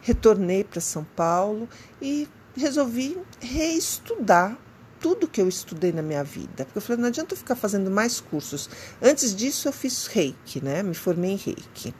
retornei 0.00 0.64
para 0.64 0.80
São 0.80 1.04
Paulo 1.04 1.68
e 2.02 2.28
resolvi 2.56 3.16
reestudar 3.40 4.58
tudo 5.00 5.28
que 5.28 5.40
eu 5.40 5.48
estudei 5.48 5.92
na 5.92 6.02
minha 6.02 6.24
vida. 6.24 6.64
Porque 6.64 6.78
eu 6.78 6.82
falei, 6.82 7.00
não 7.00 7.08
adianta 7.08 7.34
eu 7.34 7.38
ficar 7.38 7.54
fazendo 7.54 7.90
mais 7.90 8.20
cursos. 8.20 8.68
Antes 9.02 9.34
disso, 9.34 9.68
eu 9.68 9.72
fiz 9.72 10.06
reiki, 10.06 10.62
né? 10.62 10.82
Me 10.82 10.94
formei 10.94 11.32
em 11.32 11.36
reiki. 11.36 11.94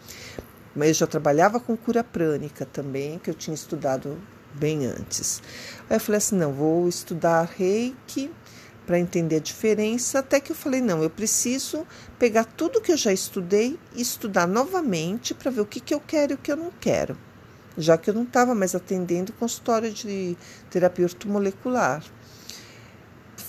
Mas 0.75 0.89
eu 0.89 0.95
já 0.95 1.07
trabalhava 1.07 1.59
com 1.59 1.77
cura 1.77 2.05
prânica 2.05 2.65
também, 2.67 3.19
que 3.19 3.31
eu 3.31 3.35
tinha 3.35 3.55
estudado 3.55 4.21
bem 4.55 4.87
antes. 4.87 5.43
Aí 5.89 5.97
eu 5.97 6.01
falei 6.01 6.19
assim: 6.19 6.37
não, 6.37 6.53
vou 6.53 6.89
estudar 6.89 7.45
reiki 7.45 8.31
para 8.87 8.99
entender 8.99 9.37
a 9.37 9.41
diferença. 9.41 10.21
Até 10.21 10.41
que 10.41 10.53
eu 10.53 10.57
falei: 10.57 10.81
não, 10.81 11.03
eu 11.03 11.11
preciso 11.11 11.87
pegar 12.19 12.45
tudo 12.45 12.81
que 12.81 12.93
eu 12.93 12.97
já 12.97 13.13
estudei 13.13 13.79
e 13.95 14.03
estudar 14.03 14.47
novamente 14.47 15.35
para 15.35 15.51
ver 15.51 15.61
o 15.61 15.67
que, 15.67 15.81
que 15.81 15.95
eu 15.95 16.01
quero 16.01 16.33
e 16.33 16.35
o 16.35 16.39
que 16.39 16.53
eu 16.53 16.57
não 16.57 16.73
quero. 16.81 17.17
Já 17.77 17.97
que 17.97 18.11
eu 18.11 18.15
não 18.15 18.25
estava 18.25 18.55
mais 18.55 18.75
atendendo 18.75 19.33
consultório 19.35 19.93
de 19.93 20.37
terapia 20.69 21.05
ortomolecular 21.05 22.03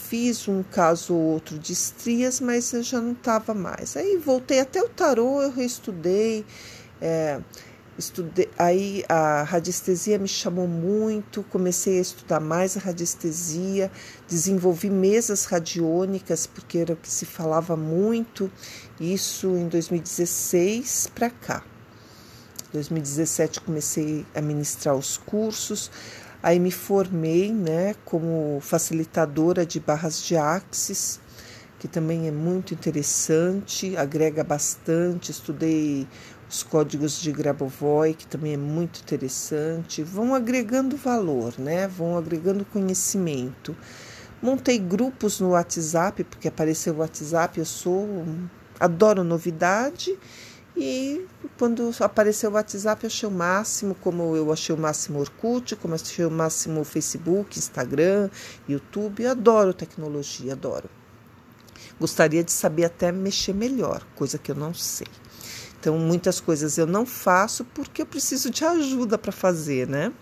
fiz 0.10 0.48
um 0.48 0.64
caso 0.64 1.14
ou 1.14 1.22
outro 1.34 1.60
de 1.60 1.72
estrias, 1.72 2.40
mas 2.40 2.74
eu 2.74 2.82
já 2.82 3.00
não 3.00 3.12
estava 3.12 3.54
mais. 3.54 3.96
Aí 3.96 4.18
voltei 4.18 4.60
até 4.60 4.82
o 4.82 4.90
tarô, 4.90 5.42
eu 5.42 5.52
reestudei. 5.52 6.44
É, 7.00 7.40
estudei, 7.96 8.50
aí 8.58 9.04
a 9.08 9.44
radiestesia 9.44 10.18
me 10.18 10.28
chamou 10.28 10.68
muito, 10.68 11.44
comecei 11.44 12.00
a 12.00 12.02
estudar 12.02 12.40
mais 12.40 12.76
a 12.76 12.80
radiestesia, 12.80 13.92
desenvolvi 14.28 14.90
mesas 14.90 15.46
radiônicas, 15.46 16.48
porque 16.48 16.80
era 16.80 16.94
o 16.94 16.98
que 16.98 17.10
se 17.10 17.26
falava 17.26 17.78
muito, 17.78 18.52
isso 19.00 19.48
em 19.56 19.68
2016 19.68 21.12
para 21.14 21.30
cá. 21.30 21.64
2017 22.74 23.62
comecei 23.62 24.26
a 24.34 24.42
ministrar 24.42 24.96
os 24.96 25.18
cursos, 25.18 25.92
Aí 26.42 26.58
me 26.60 26.72
formei 26.72 27.52
né, 27.52 27.96
como 28.06 28.60
facilitadora 28.62 29.66
de 29.66 29.80
barras 29.80 30.24
de 30.24 30.38
axis, 30.38 31.20
que 31.78 31.88
também 31.88 32.28
é 32.28 32.32
muito 32.32 32.74
interessante, 32.74 33.96
agrega 33.98 34.44
bastante. 34.44 35.32
Estudei 35.32 36.08
os 36.50 36.64
códigos 36.64 37.20
de 37.22 37.32
Grabovoi, 37.32 38.14
que 38.14 38.26
também 38.26 38.54
é 38.54 38.58
muito 38.58 39.02
interessante. 39.02 40.02
Vão 40.02 40.34
agregando 40.34 40.96
valor, 40.96 41.54
né? 41.58 41.88
vão 41.88 42.18
agregando 42.18 42.64
conhecimento. 42.66 43.76
Montei 44.42 44.80
grupos 44.80 45.42
no 45.42 45.50
WhatsApp, 45.50 46.24
porque 46.24 46.48
apareceu 46.48 46.94
o 46.94 46.98
WhatsApp, 47.00 47.60
eu 47.60 47.66
sou 47.66 48.26
adoro 48.80 49.26
novidade 49.26 50.18
e 50.80 51.28
quando 51.58 51.92
apareceu 52.00 52.50
o 52.50 52.54
WhatsApp, 52.54 53.04
eu 53.04 53.08
achei 53.08 53.28
o 53.28 53.32
máximo, 53.32 53.94
como 53.96 54.36
eu 54.36 54.52
achei 54.52 54.74
o 54.74 54.78
máximo 54.78 55.20
Orkut, 55.20 55.76
como 55.76 55.94
eu 55.94 56.00
achei 56.02 56.26
o 56.26 56.32
máximo 56.32 56.84
Facebook, 56.86 57.60
Instagram, 57.60 58.30
YouTube. 58.68 59.24
Eu 59.24 59.32
adoro 59.32 59.74
tecnologia, 59.74 60.54
adoro. 60.54 60.90
Gostaria 62.00 62.44
de 62.44 62.52
saber 62.52 62.86
até 62.86 63.12
mexer 63.12 63.54
melhor, 63.54 64.06
coisa 64.16 64.38
que 64.38 64.52
eu 64.52 64.56
não 64.56 64.74
sei. 64.74 65.08
Então, 65.78 65.98
muitas 65.98 66.40
coisas 66.40 66.78
eu 66.78 66.88
não 66.88 67.06
faço 67.06 67.66
porque 67.66 68.02
eu 68.02 68.06
preciso 68.06 68.50
de 68.50 68.64
ajuda 68.64 69.18
para 69.18 69.32
fazer, 69.32 69.88
né? 69.88 70.14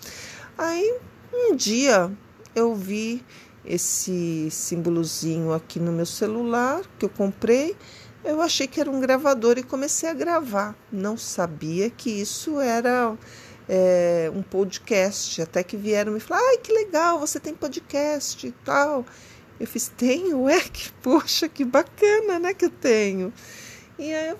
Aí, 0.57 0.99
um 1.33 1.55
dia 1.55 2.11
eu 2.55 2.73
vi 2.73 3.23
esse 3.63 4.49
símbolozinho 4.49 5.53
aqui 5.53 5.79
no 5.79 5.91
meu 5.91 6.05
celular 6.05 6.81
que 6.97 7.05
eu 7.05 7.09
comprei 7.09 7.75
eu 8.23 8.41
achei 8.41 8.67
que 8.67 8.79
era 8.79 8.89
um 8.89 8.99
gravador 8.99 9.57
e 9.57 9.63
comecei 9.63 10.09
a 10.09 10.13
gravar. 10.13 10.75
Não 10.91 11.17
sabia 11.17 11.89
que 11.89 12.09
isso 12.09 12.59
era 12.59 13.15
é, 13.67 14.31
um 14.33 14.41
podcast. 14.41 15.41
Até 15.41 15.63
que 15.63 15.77
vieram 15.77 16.13
me 16.13 16.19
falar: 16.19 16.41
ai, 16.41 16.57
que 16.57 16.71
legal, 16.71 17.19
você 17.19 17.39
tem 17.39 17.53
podcast 17.53 18.45
e 18.45 18.51
tal. 18.51 19.05
Eu 19.59 19.67
fiz: 19.67 19.91
tenho, 19.95 20.47
é 20.49 20.61
que, 20.61 20.91
poxa, 21.01 21.47
que 21.47 21.65
bacana, 21.65 22.39
né, 22.39 22.53
que 22.53 22.65
eu 22.65 22.71
tenho. 22.71 23.33
E 23.97 24.13
aí, 24.13 24.35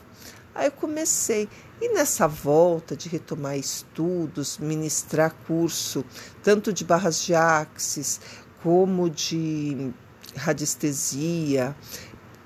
aí 0.56 0.68
eu 0.68 0.72
comecei. 0.72 1.48
E 1.80 1.94
nessa 1.94 2.28
volta 2.28 2.96
de 2.96 3.08
retomar 3.08 3.56
estudos, 3.56 4.58
ministrar 4.58 5.36
curso, 5.46 6.04
tanto 6.42 6.74
de 6.74 6.84
barras 6.84 7.24
de 7.24 7.36
axis 7.36 8.20
como 8.64 9.10
de 9.12 9.94
radiestesia, 10.36 11.76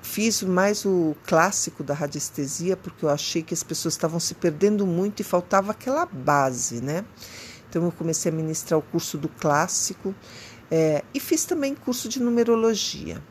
Fiz 0.02 0.42
mais 0.42 0.84
o 0.84 1.16
clássico 1.26 1.84
da 1.84 1.94
radiestesia 1.94 2.76
porque 2.76 3.06
eu 3.06 3.10
achei 3.10 3.44
que 3.44 3.54
as 3.54 3.64
pessoas 3.64 3.94
estavam 3.94 4.20
se 4.20 4.34
perdendo 4.34 4.86
muito 4.86 5.20
e 5.20 5.24
faltava 5.24 5.72
aquela 5.72 6.06
base, 6.06 6.82
né? 6.82 7.06
Então 7.70 7.86
eu 7.86 7.92
comecei 7.92 8.32
a 8.32 8.36
ministrar 8.36 8.80
o 8.80 8.82
curso 8.82 9.18
do 9.18 9.30
clássico 9.30 10.14
é, 10.70 11.04
e 11.14 11.20
fiz 11.20 11.46
também 11.46 11.76
curso 11.76 12.10
de 12.10 12.22
numerologia, 12.22 13.22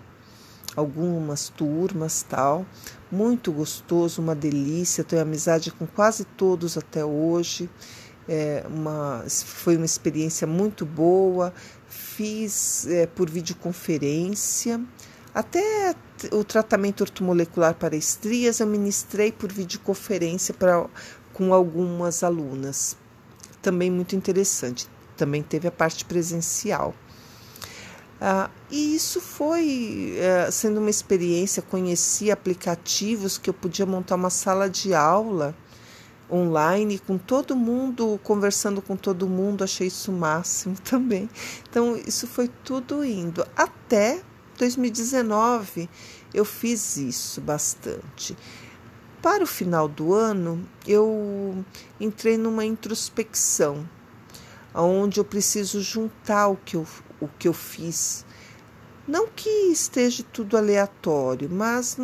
algumas 0.77 1.49
turmas 1.49 2.23
tal, 2.23 2.65
muito 3.11 3.51
gostoso, 3.51 4.23
uma 4.23 4.35
delícia. 4.35 5.03
Tenho 5.03 5.23
amizade 5.23 5.73
com 5.73 5.87
quase 5.87 6.25
todos 6.25 6.79
até 6.79 7.05
hoje. 7.05 7.69
É 8.29 8.65
uma, 8.69 9.25
foi 9.29 9.77
uma 9.77 9.87
experiência 9.87 10.47
muito 10.47 10.87
boa. 10.87 11.53
Fiz 11.89 12.87
é, 12.87 13.07
por 13.07 13.29
videoconferência 13.29 14.81
até 15.35 15.95
o 16.33 16.45
tratamento 16.45 17.03
ortomolecular 17.03 17.75
para 17.75 17.97
estrias 17.97 18.61
eu 18.61 18.67
ministrei 18.67 19.31
por 19.33 19.53
videoconferência 19.53 20.53
pra, 20.53 20.87
com 21.33 21.55
algumas 21.55 22.23
alunas. 22.23 22.97
Também 23.63 23.91
muito 23.91 24.17
interessante. 24.17 24.89
Também 25.17 25.43
teve 25.43 25.69
a 25.69 25.73
parte 25.73 26.05
presencial. 26.05 26.95
Ah, 28.21 28.51
e 28.71 28.95
isso 28.95 29.21
foi 29.21 30.15
eh, 30.19 30.51
sendo 30.51 30.79
uma 30.79 30.91
experiência, 30.91 31.63
conheci 31.63 32.31
aplicativos 32.31 33.39
que 33.39 33.49
eu 33.49 33.55
podia 33.55 33.87
montar 33.87 34.17
uma 34.17 34.29
sala 34.29 34.69
de 34.69 34.93
aula 34.93 35.55
online 36.31 36.99
com 36.99 37.19
todo 37.19 37.57
mundo, 37.57 38.21
conversando 38.23 38.81
com 38.83 38.95
todo 38.95 39.27
mundo, 39.29 39.65
achei 39.65 39.87
isso 39.89 40.13
o 40.13 40.15
máximo 40.15 40.77
também. 40.85 41.29
Então, 41.69 41.97
isso 41.97 42.27
foi 42.27 42.49
tudo 42.63 43.05
indo 43.05 43.45
até 43.57 44.23
2019 44.61 45.89
eu 46.35 46.45
fiz 46.45 46.99
isso 46.99 47.41
bastante. 47.41 48.37
Para 49.23 49.43
o 49.43 49.47
final 49.47 49.89
do 49.89 50.13
ano, 50.13 50.67
eu 50.87 51.65
entrei 51.99 52.37
numa 52.37 52.65
introspecção, 52.65 53.89
onde 54.75 55.19
eu 55.19 55.25
preciso 55.25 55.81
juntar 55.81 56.49
o 56.49 56.57
que 56.57 56.77
eu, 56.77 56.87
o 57.21 57.29
que 57.29 57.49
eu 57.49 57.53
fiz. 57.53 58.25
Não 59.09 59.27
que 59.27 59.49
esteja 59.49 60.23
tudo 60.23 60.57
aleatório, 60.57 61.49
mas, 61.51 61.97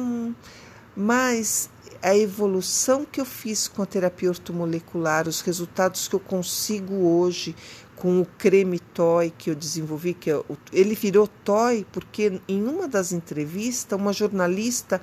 mas 0.97 1.71
a 2.03 2.16
evolução 2.16 3.05
que 3.05 3.21
eu 3.21 3.25
fiz 3.25 3.69
com 3.69 3.83
a 3.83 3.87
terapia 3.87 4.31
ortomolecular, 4.31 5.29
os 5.29 5.40
resultados 5.40 6.09
que 6.09 6.14
eu 6.14 6.21
consigo 6.21 6.95
hoje 6.95 7.55
com 7.97 8.21
o 8.21 8.27
creme 8.39 8.79
Toy 8.79 9.33
que 9.37 9.51
eu 9.51 9.55
desenvolvi, 9.55 10.15
que 10.15 10.31
é 10.31 10.41
ele 10.73 10.95
virou 10.95 11.27
Toy 11.27 11.87
porque 11.91 12.41
em 12.47 12.63
uma 12.63 12.87
das 12.87 13.11
entrevistas 13.11 13.99
uma 13.99 14.13
jornalista 14.13 15.01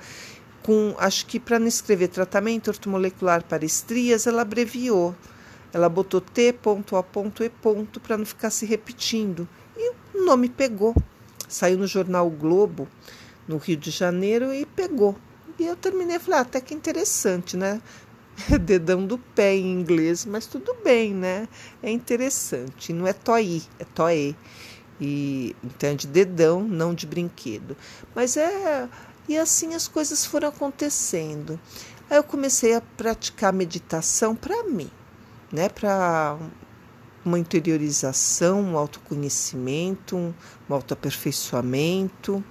com 0.62 0.94
acho 0.98 1.26
que 1.26 1.38
para 1.38 1.58
não 1.58 1.66
escrever 1.66 2.08
tratamento 2.08 2.68
ortomolecular 2.68 3.44
para 3.44 3.66
estrias, 3.66 4.26
ela 4.26 4.42
abreviou. 4.42 5.14
Ela 5.74 5.88
botou 5.88 6.20
T.A.E. 6.20 6.54
para 8.00 8.16
não 8.16 8.24
ficar 8.24 8.48
se 8.48 8.64
repetindo. 8.64 9.46
E 9.76 9.92
o 10.14 10.24
nome 10.24 10.48
pegou. 10.48 10.94
Saiu 11.48 11.76
no 11.76 11.86
jornal 11.86 12.30
Globo, 12.30 12.88
no 13.46 13.58
Rio 13.58 13.76
de 13.76 13.90
Janeiro, 13.90 14.54
e 14.54 14.64
pegou. 14.64 15.16
E 15.58 15.64
eu 15.66 15.76
terminei, 15.76 16.18
falei, 16.18 16.38
ah, 16.38 16.42
até 16.42 16.60
que 16.60 16.72
interessante, 16.72 17.56
né? 17.56 17.82
dedão 18.60 19.06
do 19.06 19.18
pé 19.18 19.54
em 19.54 19.72
inglês, 19.72 20.24
mas 20.24 20.46
tudo 20.46 20.76
bem, 20.82 21.14
né? 21.14 21.48
É 21.82 21.90
interessante. 21.90 22.92
Não 22.92 23.06
é 23.06 23.12
toí, 23.12 23.62
é 23.78 23.84
toé. 23.84 24.34
E 25.00 25.54
então 25.62 25.94
de 25.94 26.06
dedão, 26.06 26.62
não 26.62 26.94
de 26.94 27.06
brinquedo. 27.06 27.76
Mas 28.14 28.36
é 28.36 28.88
e 29.28 29.38
assim 29.38 29.74
as 29.74 29.88
coisas 29.88 30.24
foram 30.24 30.48
acontecendo. 30.48 31.58
Aí 32.10 32.16
eu 32.16 32.24
comecei 32.24 32.74
a 32.74 32.80
praticar 32.80 33.52
meditação 33.52 34.36
para 34.36 34.62
mim, 34.64 34.90
né? 35.50 35.68
Para 35.68 36.38
uma 37.24 37.38
interiorização, 37.38 38.60
um 38.60 38.76
autoconhecimento, 38.76 40.16
um 40.16 40.34
autoaperfeiçoamento. 40.68 42.44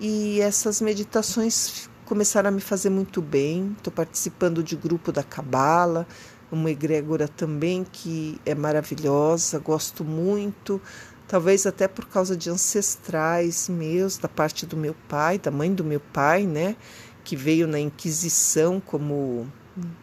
E 0.00 0.40
essas 0.40 0.80
meditações 0.80 1.88
começaram 2.04 2.48
a 2.48 2.52
me 2.52 2.60
fazer 2.60 2.90
muito 2.90 3.20
bem. 3.22 3.74
Estou 3.76 3.92
participando 3.92 4.62
de 4.62 4.76
grupo 4.76 5.10
da 5.10 5.22
Cabala, 5.22 6.06
uma 6.50 6.70
egrégora 6.70 7.26
também 7.26 7.84
que 7.84 8.40
é 8.44 8.54
maravilhosa, 8.54 9.58
gosto 9.58 10.04
muito. 10.04 10.80
Talvez 11.26 11.66
até 11.66 11.88
por 11.88 12.06
causa 12.06 12.36
de 12.36 12.50
ancestrais 12.50 13.68
meus, 13.68 14.18
da 14.18 14.28
parte 14.28 14.66
do 14.66 14.76
meu 14.76 14.94
pai, 15.08 15.38
da 15.38 15.50
mãe 15.50 15.72
do 15.72 15.82
meu 15.82 16.00
pai, 16.00 16.46
né? 16.46 16.76
Que 17.24 17.34
veio 17.34 17.66
na 17.66 17.80
Inquisição 17.80 18.80
como 18.80 19.50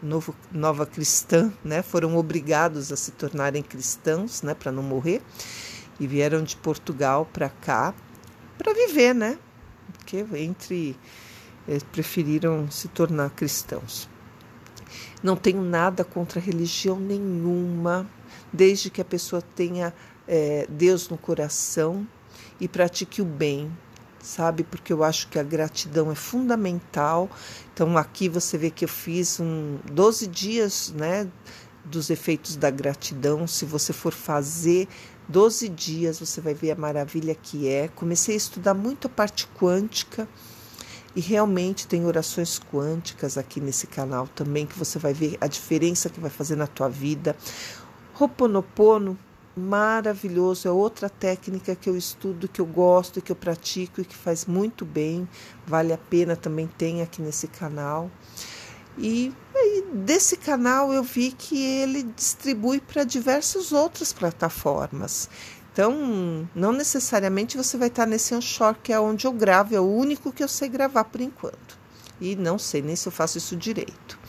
novo, 0.02 0.36
nova 0.52 0.86
cristã, 0.86 1.54
né? 1.64 1.84
Foram 1.84 2.18
obrigados 2.18 2.92
a 2.92 2.96
se 2.96 3.12
tornarem 3.12 3.62
cristãos, 3.62 4.42
né? 4.42 4.56
Para 4.56 4.72
não 4.72 4.82
morrer. 4.82 5.22
E 6.00 6.08
vieram 6.08 6.44
de 6.44 6.56
Portugal 6.58 7.30
para 7.32 7.50
cá 7.50 7.94
para 8.58 8.74
viver, 8.74 9.14
né? 9.14 9.38
Porque 9.94 10.26
entre 10.36 10.98
eles 11.72 11.84
preferiram 11.84 12.70
se 12.70 12.88
tornar 12.88 13.30
cristãos. 13.32 14.10
Não 15.24 15.36
tenho 15.36 15.62
nada 15.62 16.04
contra 16.04 16.40
religião 16.40 17.00
nenhuma, 17.00 18.10
desde 18.52 18.90
que 18.90 19.00
a 19.00 19.06
pessoa 19.06 19.42
tenha 19.42 19.94
é, 20.28 20.68
Deus 20.70 21.10
no 21.10 21.18
coração 21.18 22.06
e 22.60 22.68
pratique 22.68 23.22
o 23.22 23.26
bem, 23.26 23.72
sabe? 24.22 24.64
Porque 24.64 24.92
eu 24.92 25.04
acho 25.04 25.30
que 25.30 25.40
a 25.40 25.44
gratidão 25.44 26.12
é 26.12 26.16
fundamental. 26.16 27.30
Então, 27.74 27.98
aqui 27.98 28.28
você 28.28 28.58
vê 28.58 28.70
que 28.70 28.86
eu 28.86 28.90
fiz 28.90 29.40
um 29.40 29.78
12 29.92 30.28
dias, 30.28 30.94
né? 30.96 31.28
Dos 31.86 32.10
efeitos 32.10 32.56
da 32.56 32.70
gratidão. 32.70 33.48
Se 33.48 33.66
você 33.66 33.94
for 33.94 34.14
fazer 34.14 34.88
12 35.28 35.70
dias, 35.70 36.20
você 36.20 36.42
vai 36.42 36.54
ver 36.54 36.72
a 36.72 36.76
maravilha 36.76 37.34
que 37.34 37.68
é. 37.68 37.88
Comecei 37.88 38.36
a 38.36 38.38
estudar 38.38 38.74
muito 38.74 39.08
a 39.08 39.10
parte 39.10 39.48
quântica 39.58 40.28
e 41.16 41.22
realmente 41.22 41.88
tem 41.88 42.06
orações 42.06 42.60
quânticas 42.60 43.38
aqui 43.38 43.60
nesse 43.60 43.88
canal 43.88 44.28
também, 44.28 44.66
que 44.66 44.78
você 44.78 44.98
vai 44.98 45.14
ver 45.14 45.38
a 45.42 45.48
diferença 45.48 46.10
que 46.10 46.20
vai 46.20 46.30
fazer 46.30 46.56
na 46.56 46.68
tua 46.68 46.90
vida. 46.90 47.36
Roponopono, 48.14 49.18
maravilhoso, 49.56 50.68
é 50.68 50.72
outra 50.72 51.10
técnica 51.10 51.76
que 51.76 51.90
eu 51.90 51.98
estudo, 51.98 52.48
que 52.48 52.62
eu 52.62 52.66
gosto, 52.66 53.22
que 53.22 53.32
eu 53.32 53.36
pratico 53.36 54.02
e 54.02 54.06
que 54.06 54.16
faz 54.16 54.46
muito 54.46 54.86
bem, 54.86 55.28
vale 55.66 55.92
a 55.92 55.98
pena 55.98 56.36
também 56.36 56.68
tem 56.68 57.02
aqui 57.02 57.22
nesse 57.22 57.48
canal. 57.48 58.10
E, 58.98 59.34
desse 59.94 60.38
canal 60.38 60.94
eu 60.94 61.04
vi 61.04 61.32
que 61.32 61.58
ele 61.58 62.04
distribui 62.04 62.80
para 62.80 63.04
diversas 63.04 63.72
outras 63.72 64.12
plataformas. 64.14 65.30
Então, 65.74 66.48
não 66.54 66.74
necessariamente 66.74 67.56
você 67.56 67.78
vai 67.78 67.88
estar 67.88 68.06
nesse 68.06 68.36
onshore, 68.36 68.78
que 68.84 68.92
é 68.92 69.00
onde 69.00 69.26
eu 69.26 69.32
gravo, 69.32 69.74
é 69.74 69.80
o 69.80 69.90
único 69.90 70.32
que 70.32 70.44
eu 70.44 70.48
sei 70.48 70.68
gravar 70.68 71.06
por 71.06 71.22
enquanto. 71.22 71.80
E 72.20 72.36
não 72.36 72.60
sei 72.60 72.82
nem 72.82 72.96
se 72.96 73.08
eu 73.08 73.12
faço 73.12 73.38
isso 73.38 73.56
direito. 73.56 74.20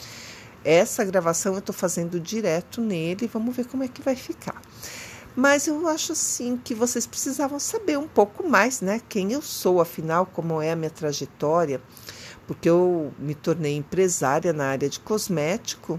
Essa 0.64 1.04
gravação 1.04 1.54
eu 1.54 1.58
estou 1.58 1.74
fazendo 1.74 2.20
direto 2.20 2.80
nele, 2.80 3.26
vamos 3.26 3.56
ver 3.56 3.66
como 3.66 3.82
é 3.82 3.88
que 3.88 4.00
vai 4.00 4.14
ficar. 4.14 4.62
Mas 5.34 5.66
eu 5.66 5.88
acho 5.88 6.12
assim 6.12 6.60
que 6.62 6.74
vocês 6.74 7.06
precisavam 7.06 7.58
saber 7.58 7.98
um 7.98 8.06
pouco 8.06 8.48
mais, 8.48 8.80
né? 8.80 9.00
Quem 9.08 9.32
eu 9.32 9.42
sou, 9.42 9.80
afinal, 9.80 10.26
como 10.26 10.62
é 10.62 10.70
a 10.70 10.76
minha 10.76 10.90
trajetória, 10.90 11.82
porque 12.46 12.68
eu 12.68 13.12
me 13.18 13.34
tornei 13.34 13.74
empresária 13.76 14.52
na 14.52 14.66
área 14.66 14.88
de 14.88 15.00
cosmético 15.00 15.98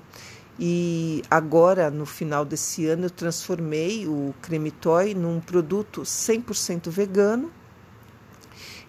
e 0.60 1.24
agora, 1.32 1.90
no 1.90 2.06
final 2.06 2.46
desse 2.46 2.86
ano, 2.86 3.06
eu 3.06 3.10
transformei 3.10 4.08
o 4.08 4.34
creme 4.42 4.70
toy 4.70 5.16
num 5.16 5.40
produto 5.40 6.04
100% 6.04 6.90
vegano. 6.90 7.52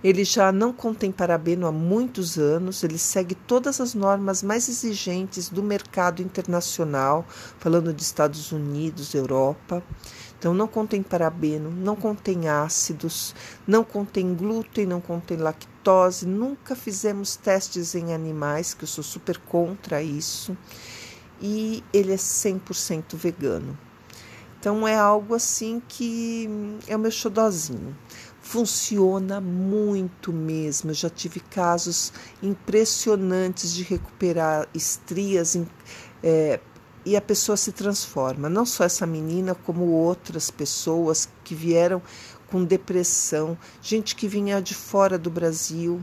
Ele 0.03 0.23
já 0.23 0.53
não 0.53 0.71
contém 0.71 1.11
parabeno 1.11 1.67
há 1.67 1.73
muitos 1.73 2.37
anos, 2.37 2.85
ele 2.85 2.99
segue 2.99 3.35
todas 3.35 3.81
as 3.81 3.95
normas 3.95 4.43
mais 4.43 4.69
exigentes 4.69 5.49
do 5.49 5.63
mercado 5.63 6.21
internacional, 6.21 7.25
falando 7.59 7.95
de 7.95 8.03
Estados 8.03 8.53
Unidos, 8.53 9.15
Europa. 9.15 9.83
Então, 10.39 10.53
não 10.53 10.69
contém 10.69 11.03
parabeno, 11.03 11.71
não 11.71 11.97
contém 11.97 12.51
ácidos, 12.51 13.35
não 13.67 13.83
contém 13.83 14.35
glúten, 14.35 14.85
não 14.85 15.01
contém 15.01 15.39
lactose. 15.39 16.27
Nunca 16.27 16.77
fizemos 16.77 17.35
testes 17.35 17.95
em 17.95 18.13
animais, 18.13 18.75
que 18.75 18.85
eu 18.85 18.89
sou 18.89 19.03
super 19.03 19.39
contra 19.39 20.03
isso 20.03 20.55
e 21.47 21.85
ele 21.93 22.11
é 22.11 22.17
100% 22.17 23.17
vegano. 23.17 23.79
Então 24.59 24.89
é 24.89 24.97
algo 24.97 25.35
assim 25.35 25.83
que 25.87 26.49
é 26.89 26.97
o 26.97 26.99
meu 26.99 27.11
xodozinho. 27.11 27.95
Funciona 28.41 29.43
muito 29.43 30.33
mesmo. 30.33 30.91
Eu 30.91 30.95
já 30.95 31.11
tive 31.11 31.41
casos 31.41 32.15
impressionantes 32.43 33.75
de 33.75 33.83
recuperar 33.83 34.67
estrias 34.73 35.59
é, 36.23 36.61
e 37.05 37.15
a 37.15 37.21
pessoa 37.21 37.59
se 37.59 37.73
transforma. 37.73 38.49
Não 38.49 38.65
só 38.65 38.85
essa 38.85 39.07
menina, 39.07 39.55
como 39.55 39.85
outras 39.85 40.51
pessoas 40.51 41.29
que 41.45 41.55
vieram 41.55 42.01
com 42.51 42.65
depressão, 42.65 43.59
gente 43.83 44.17
que 44.17 44.27
vinha 44.27 44.63
de 44.63 44.75
fora 44.75 45.19
do 45.19 45.29
Brasil 45.29 46.03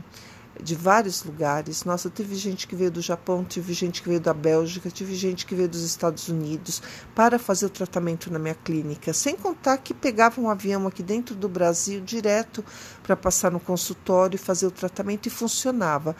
de 0.60 0.74
vários 0.74 1.24
lugares. 1.24 1.84
Nossa, 1.84 2.10
teve 2.10 2.34
gente 2.34 2.66
que 2.66 2.76
veio 2.76 2.90
do 2.90 3.00
Japão, 3.00 3.44
teve 3.44 3.72
gente 3.72 4.02
que 4.02 4.08
veio 4.08 4.20
da 4.20 4.34
Bélgica, 4.34 4.90
tive 4.90 5.14
gente 5.14 5.46
que 5.46 5.54
veio 5.54 5.68
dos 5.68 5.82
Estados 5.82 6.28
Unidos 6.28 6.82
para 7.14 7.38
fazer 7.38 7.66
o 7.66 7.70
tratamento 7.70 8.30
na 8.30 8.38
minha 8.38 8.54
clínica. 8.54 9.12
Sem 9.12 9.36
contar 9.36 9.78
que 9.78 9.94
pegavam 9.94 10.44
um 10.44 10.50
avião 10.50 10.86
aqui 10.86 11.02
dentro 11.02 11.34
do 11.34 11.48
Brasil 11.48 12.00
direto 12.00 12.64
para 13.02 13.16
passar 13.16 13.50
no 13.50 13.60
consultório 13.60 14.36
e 14.36 14.38
fazer 14.38 14.66
o 14.66 14.70
tratamento 14.70 15.26
e 15.26 15.30
funcionava. 15.30 16.14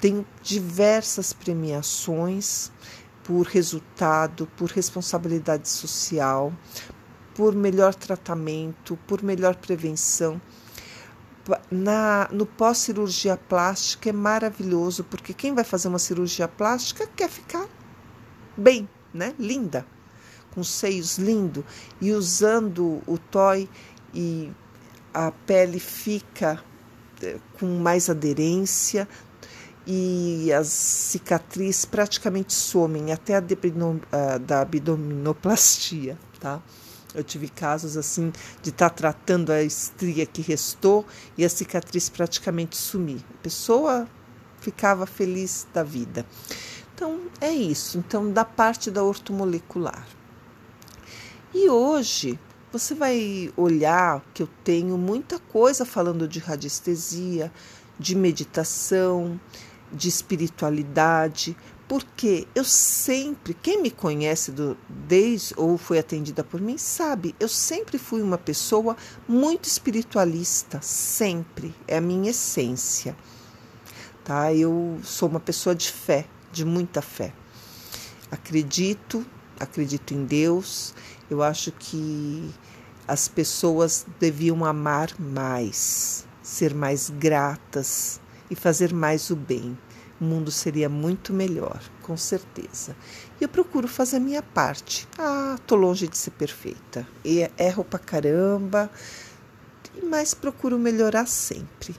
Tem 0.00 0.24
diversas 0.42 1.32
premiações 1.32 2.70
por 3.22 3.46
resultado, 3.46 4.46
por 4.56 4.70
responsabilidade 4.70 5.68
social, 5.68 6.52
por 7.34 7.54
melhor 7.54 7.94
tratamento, 7.94 8.98
por 9.06 9.22
melhor 9.22 9.54
prevenção 9.56 10.40
na, 11.70 12.28
no 12.32 12.46
pós-cirurgia 12.46 13.36
plástica 13.36 14.10
é 14.10 14.12
maravilhoso, 14.12 15.04
porque 15.04 15.32
quem 15.32 15.54
vai 15.54 15.64
fazer 15.64 15.88
uma 15.88 15.98
cirurgia 15.98 16.48
plástica 16.48 17.06
quer 17.16 17.28
ficar 17.28 17.66
bem, 18.56 18.88
né? 19.12 19.34
Linda, 19.38 19.86
com 20.52 20.62
seios 20.62 21.18
lindo 21.18 21.64
e 22.00 22.12
usando 22.12 23.02
o 23.06 23.18
toy 23.18 23.68
e 24.12 24.50
a 25.12 25.30
pele 25.30 25.80
fica 25.80 26.62
eh, 27.22 27.38
com 27.58 27.66
mais 27.78 28.08
aderência 28.10 29.08
e 29.86 30.52
as 30.52 30.68
cicatrizes 30.68 31.84
praticamente 31.84 32.52
somem 32.52 33.12
até 33.12 33.36
a, 33.36 33.40
da 34.38 34.60
abdominoplastia, 34.60 36.18
tá? 36.38 36.60
Eu 37.14 37.24
tive 37.24 37.48
casos 37.48 37.96
assim 37.96 38.32
de 38.62 38.70
estar 38.70 38.90
tá 38.90 38.94
tratando 38.94 39.50
a 39.50 39.62
estria 39.62 40.26
que 40.26 40.42
restou 40.42 41.04
e 41.36 41.44
a 41.44 41.48
cicatriz 41.48 42.08
praticamente 42.08 42.76
sumir. 42.76 43.24
A 43.38 43.42
pessoa 43.42 44.08
ficava 44.60 45.06
feliz 45.06 45.66
da 45.72 45.82
vida. 45.82 46.24
Então 46.94 47.20
é 47.40 47.50
isso. 47.50 47.98
Então 47.98 48.30
da 48.30 48.44
parte 48.44 48.90
da 48.90 49.02
ortomolecular. 49.02 50.06
E 51.52 51.68
hoje 51.68 52.38
você 52.72 52.94
vai 52.94 53.52
olhar 53.56 54.22
que 54.32 54.42
eu 54.42 54.48
tenho 54.62 54.96
muita 54.96 55.38
coisa 55.38 55.84
falando 55.84 56.28
de 56.28 56.38
radiestesia, 56.38 57.52
de 57.98 58.14
meditação, 58.14 59.40
de 59.92 60.08
espiritualidade, 60.08 61.56
porque 61.90 62.46
eu 62.54 62.62
sempre, 62.62 63.52
quem 63.52 63.82
me 63.82 63.90
conhece 63.90 64.52
do, 64.52 64.78
desde 64.88 65.52
ou 65.56 65.76
foi 65.76 65.98
atendida 65.98 66.44
por 66.44 66.60
mim, 66.60 66.78
sabe, 66.78 67.34
eu 67.40 67.48
sempre 67.48 67.98
fui 67.98 68.22
uma 68.22 68.38
pessoa 68.38 68.96
muito 69.26 69.64
espiritualista, 69.64 70.80
sempre, 70.80 71.74
é 71.88 71.96
a 71.96 72.00
minha 72.00 72.30
essência. 72.30 73.16
Tá? 74.22 74.54
Eu 74.54 75.00
sou 75.02 75.28
uma 75.28 75.40
pessoa 75.40 75.74
de 75.74 75.90
fé, 75.90 76.26
de 76.52 76.64
muita 76.64 77.02
fé. 77.02 77.32
Acredito, 78.30 79.26
acredito 79.58 80.14
em 80.14 80.24
Deus. 80.24 80.94
Eu 81.28 81.42
acho 81.42 81.72
que 81.72 82.54
as 83.08 83.26
pessoas 83.26 84.06
deviam 84.20 84.64
amar 84.64 85.10
mais, 85.18 86.24
ser 86.40 86.72
mais 86.72 87.10
gratas 87.10 88.20
e 88.48 88.54
fazer 88.54 88.94
mais 88.94 89.28
o 89.30 89.34
bem 89.34 89.76
o 90.20 90.24
mundo 90.24 90.50
seria 90.50 90.88
muito 90.88 91.32
melhor, 91.32 91.80
com 92.02 92.16
certeza. 92.16 92.94
E 93.40 93.44
eu 93.44 93.48
procuro 93.48 93.88
fazer 93.88 94.16
a 94.16 94.20
minha 94.20 94.42
parte. 94.42 95.08
Ah, 95.18 95.56
tô 95.66 95.76
longe 95.76 96.06
de 96.06 96.18
ser 96.18 96.32
perfeita. 96.32 97.06
Erro 97.58 97.84
pra 97.84 97.98
caramba, 97.98 98.90
mas 100.02 100.34
procuro 100.34 100.78
melhorar 100.78 101.26
sempre. 101.26 101.96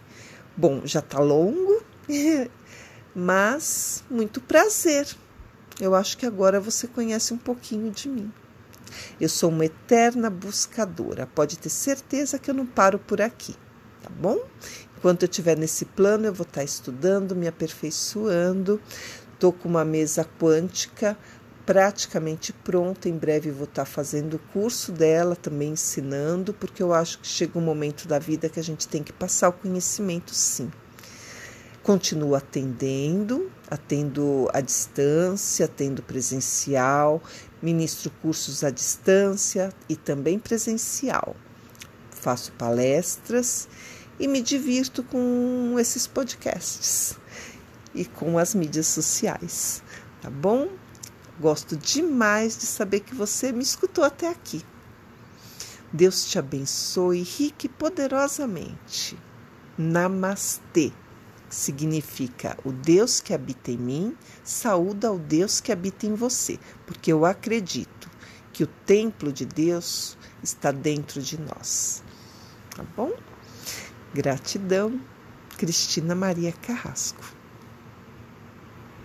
Bom, 0.55 0.81
já 0.85 1.01
tá 1.01 1.19
longo, 1.19 1.83
mas 3.15 4.03
muito 4.09 4.39
prazer. 4.39 5.07
Eu 5.79 5.95
acho 5.95 6.17
que 6.17 6.25
agora 6.25 6.59
você 6.59 6.87
conhece 6.87 7.33
um 7.33 7.37
pouquinho 7.37 7.89
de 7.89 8.07
mim. 8.07 8.31
Eu 9.19 9.29
sou 9.29 9.49
uma 9.49 9.65
eterna 9.65 10.29
buscadora. 10.29 11.25
Pode 11.25 11.57
ter 11.57 11.69
certeza 11.69 12.37
que 12.37 12.51
eu 12.51 12.53
não 12.53 12.65
paro 12.65 12.99
por 12.99 13.21
aqui, 13.21 13.55
tá 14.03 14.09
bom? 14.09 14.37
Enquanto 15.01 15.23
eu 15.23 15.27
estiver 15.27 15.57
nesse 15.57 15.83
plano, 15.83 16.27
eu 16.27 16.33
vou 16.33 16.45
estar 16.45 16.63
estudando, 16.63 17.35
me 17.35 17.47
aperfeiçoando. 17.47 18.79
Estou 19.33 19.51
com 19.51 19.67
uma 19.67 19.83
mesa 19.83 20.23
quântica 20.39 21.17
praticamente 21.65 22.53
pronta. 22.53 23.09
Em 23.09 23.17
breve 23.17 23.49
vou 23.49 23.63
estar 23.63 23.85
fazendo 23.85 24.35
o 24.35 24.39
curso 24.53 24.91
dela, 24.91 25.35
também 25.35 25.69
ensinando, 25.69 26.53
porque 26.53 26.83
eu 26.83 26.93
acho 26.93 27.17
que 27.17 27.27
chega 27.27 27.57
um 27.57 27.63
momento 27.63 28.07
da 28.07 28.19
vida 28.19 28.47
que 28.47 28.59
a 28.59 28.63
gente 28.63 28.87
tem 28.87 29.01
que 29.01 29.11
passar 29.11 29.49
o 29.49 29.53
conhecimento, 29.53 30.35
sim. 30.35 30.71
Continuo 31.81 32.35
atendendo, 32.35 33.51
atendo 33.71 34.47
à 34.53 34.61
distância, 34.61 35.65
atendo 35.65 36.03
presencial, 36.03 37.19
ministro 37.59 38.11
cursos 38.21 38.63
à 38.63 38.69
distância 38.69 39.73
e 39.89 39.95
também 39.95 40.37
presencial. 40.37 41.35
Faço 42.11 42.51
palestras 42.51 43.67
e 44.21 44.27
me 44.27 44.39
divirto 44.39 45.01
com 45.01 45.75
esses 45.79 46.05
podcasts 46.05 47.17
e 47.93 48.05
com 48.05 48.37
as 48.37 48.53
mídias 48.53 48.85
sociais, 48.85 49.81
tá 50.21 50.29
bom? 50.29 50.69
Gosto 51.39 51.75
demais 51.75 52.55
de 52.55 52.67
saber 52.67 52.99
que 52.99 53.15
você 53.15 53.51
me 53.51 53.63
escutou 53.63 54.03
até 54.03 54.29
aqui. 54.29 54.63
Deus 55.91 56.29
te 56.29 56.37
abençoe 56.37 57.23
rique 57.23 57.65
e 57.65 57.69
poderosamente. 57.69 59.17
Namastê 59.75 60.93
significa 61.49 62.55
o 62.63 62.71
Deus 62.71 63.19
que 63.19 63.33
habita 63.33 63.71
em 63.71 63.77
mim, 63.77 64.17
saúda 64.43 65.11
o 65.11 65.17
Deus 65.17 65.59
que 65.59 65.71
habita 65.71 66.05
em 66.05 66.13
você, 66.13 66.59
porque 66.85 67.11
eu 67.11 67.25
acredito 67.25 68.07
que 68.53 68.63
o 68.63 68.67
templo 68.85 69.33
de 69.33 69.47
Deus 69.47 70.15
está 70.43 70.71
dentro 70.71 71.23
de 71.23 71.41
nós. 71.41 72.03
Tá 72.75 72.83
bom? 72.95 73.11
Gratidão, 74.13 74.99
Cristina 75.57 76.13
Maria 76.13 76.51
Carrasco. 76.51 77.40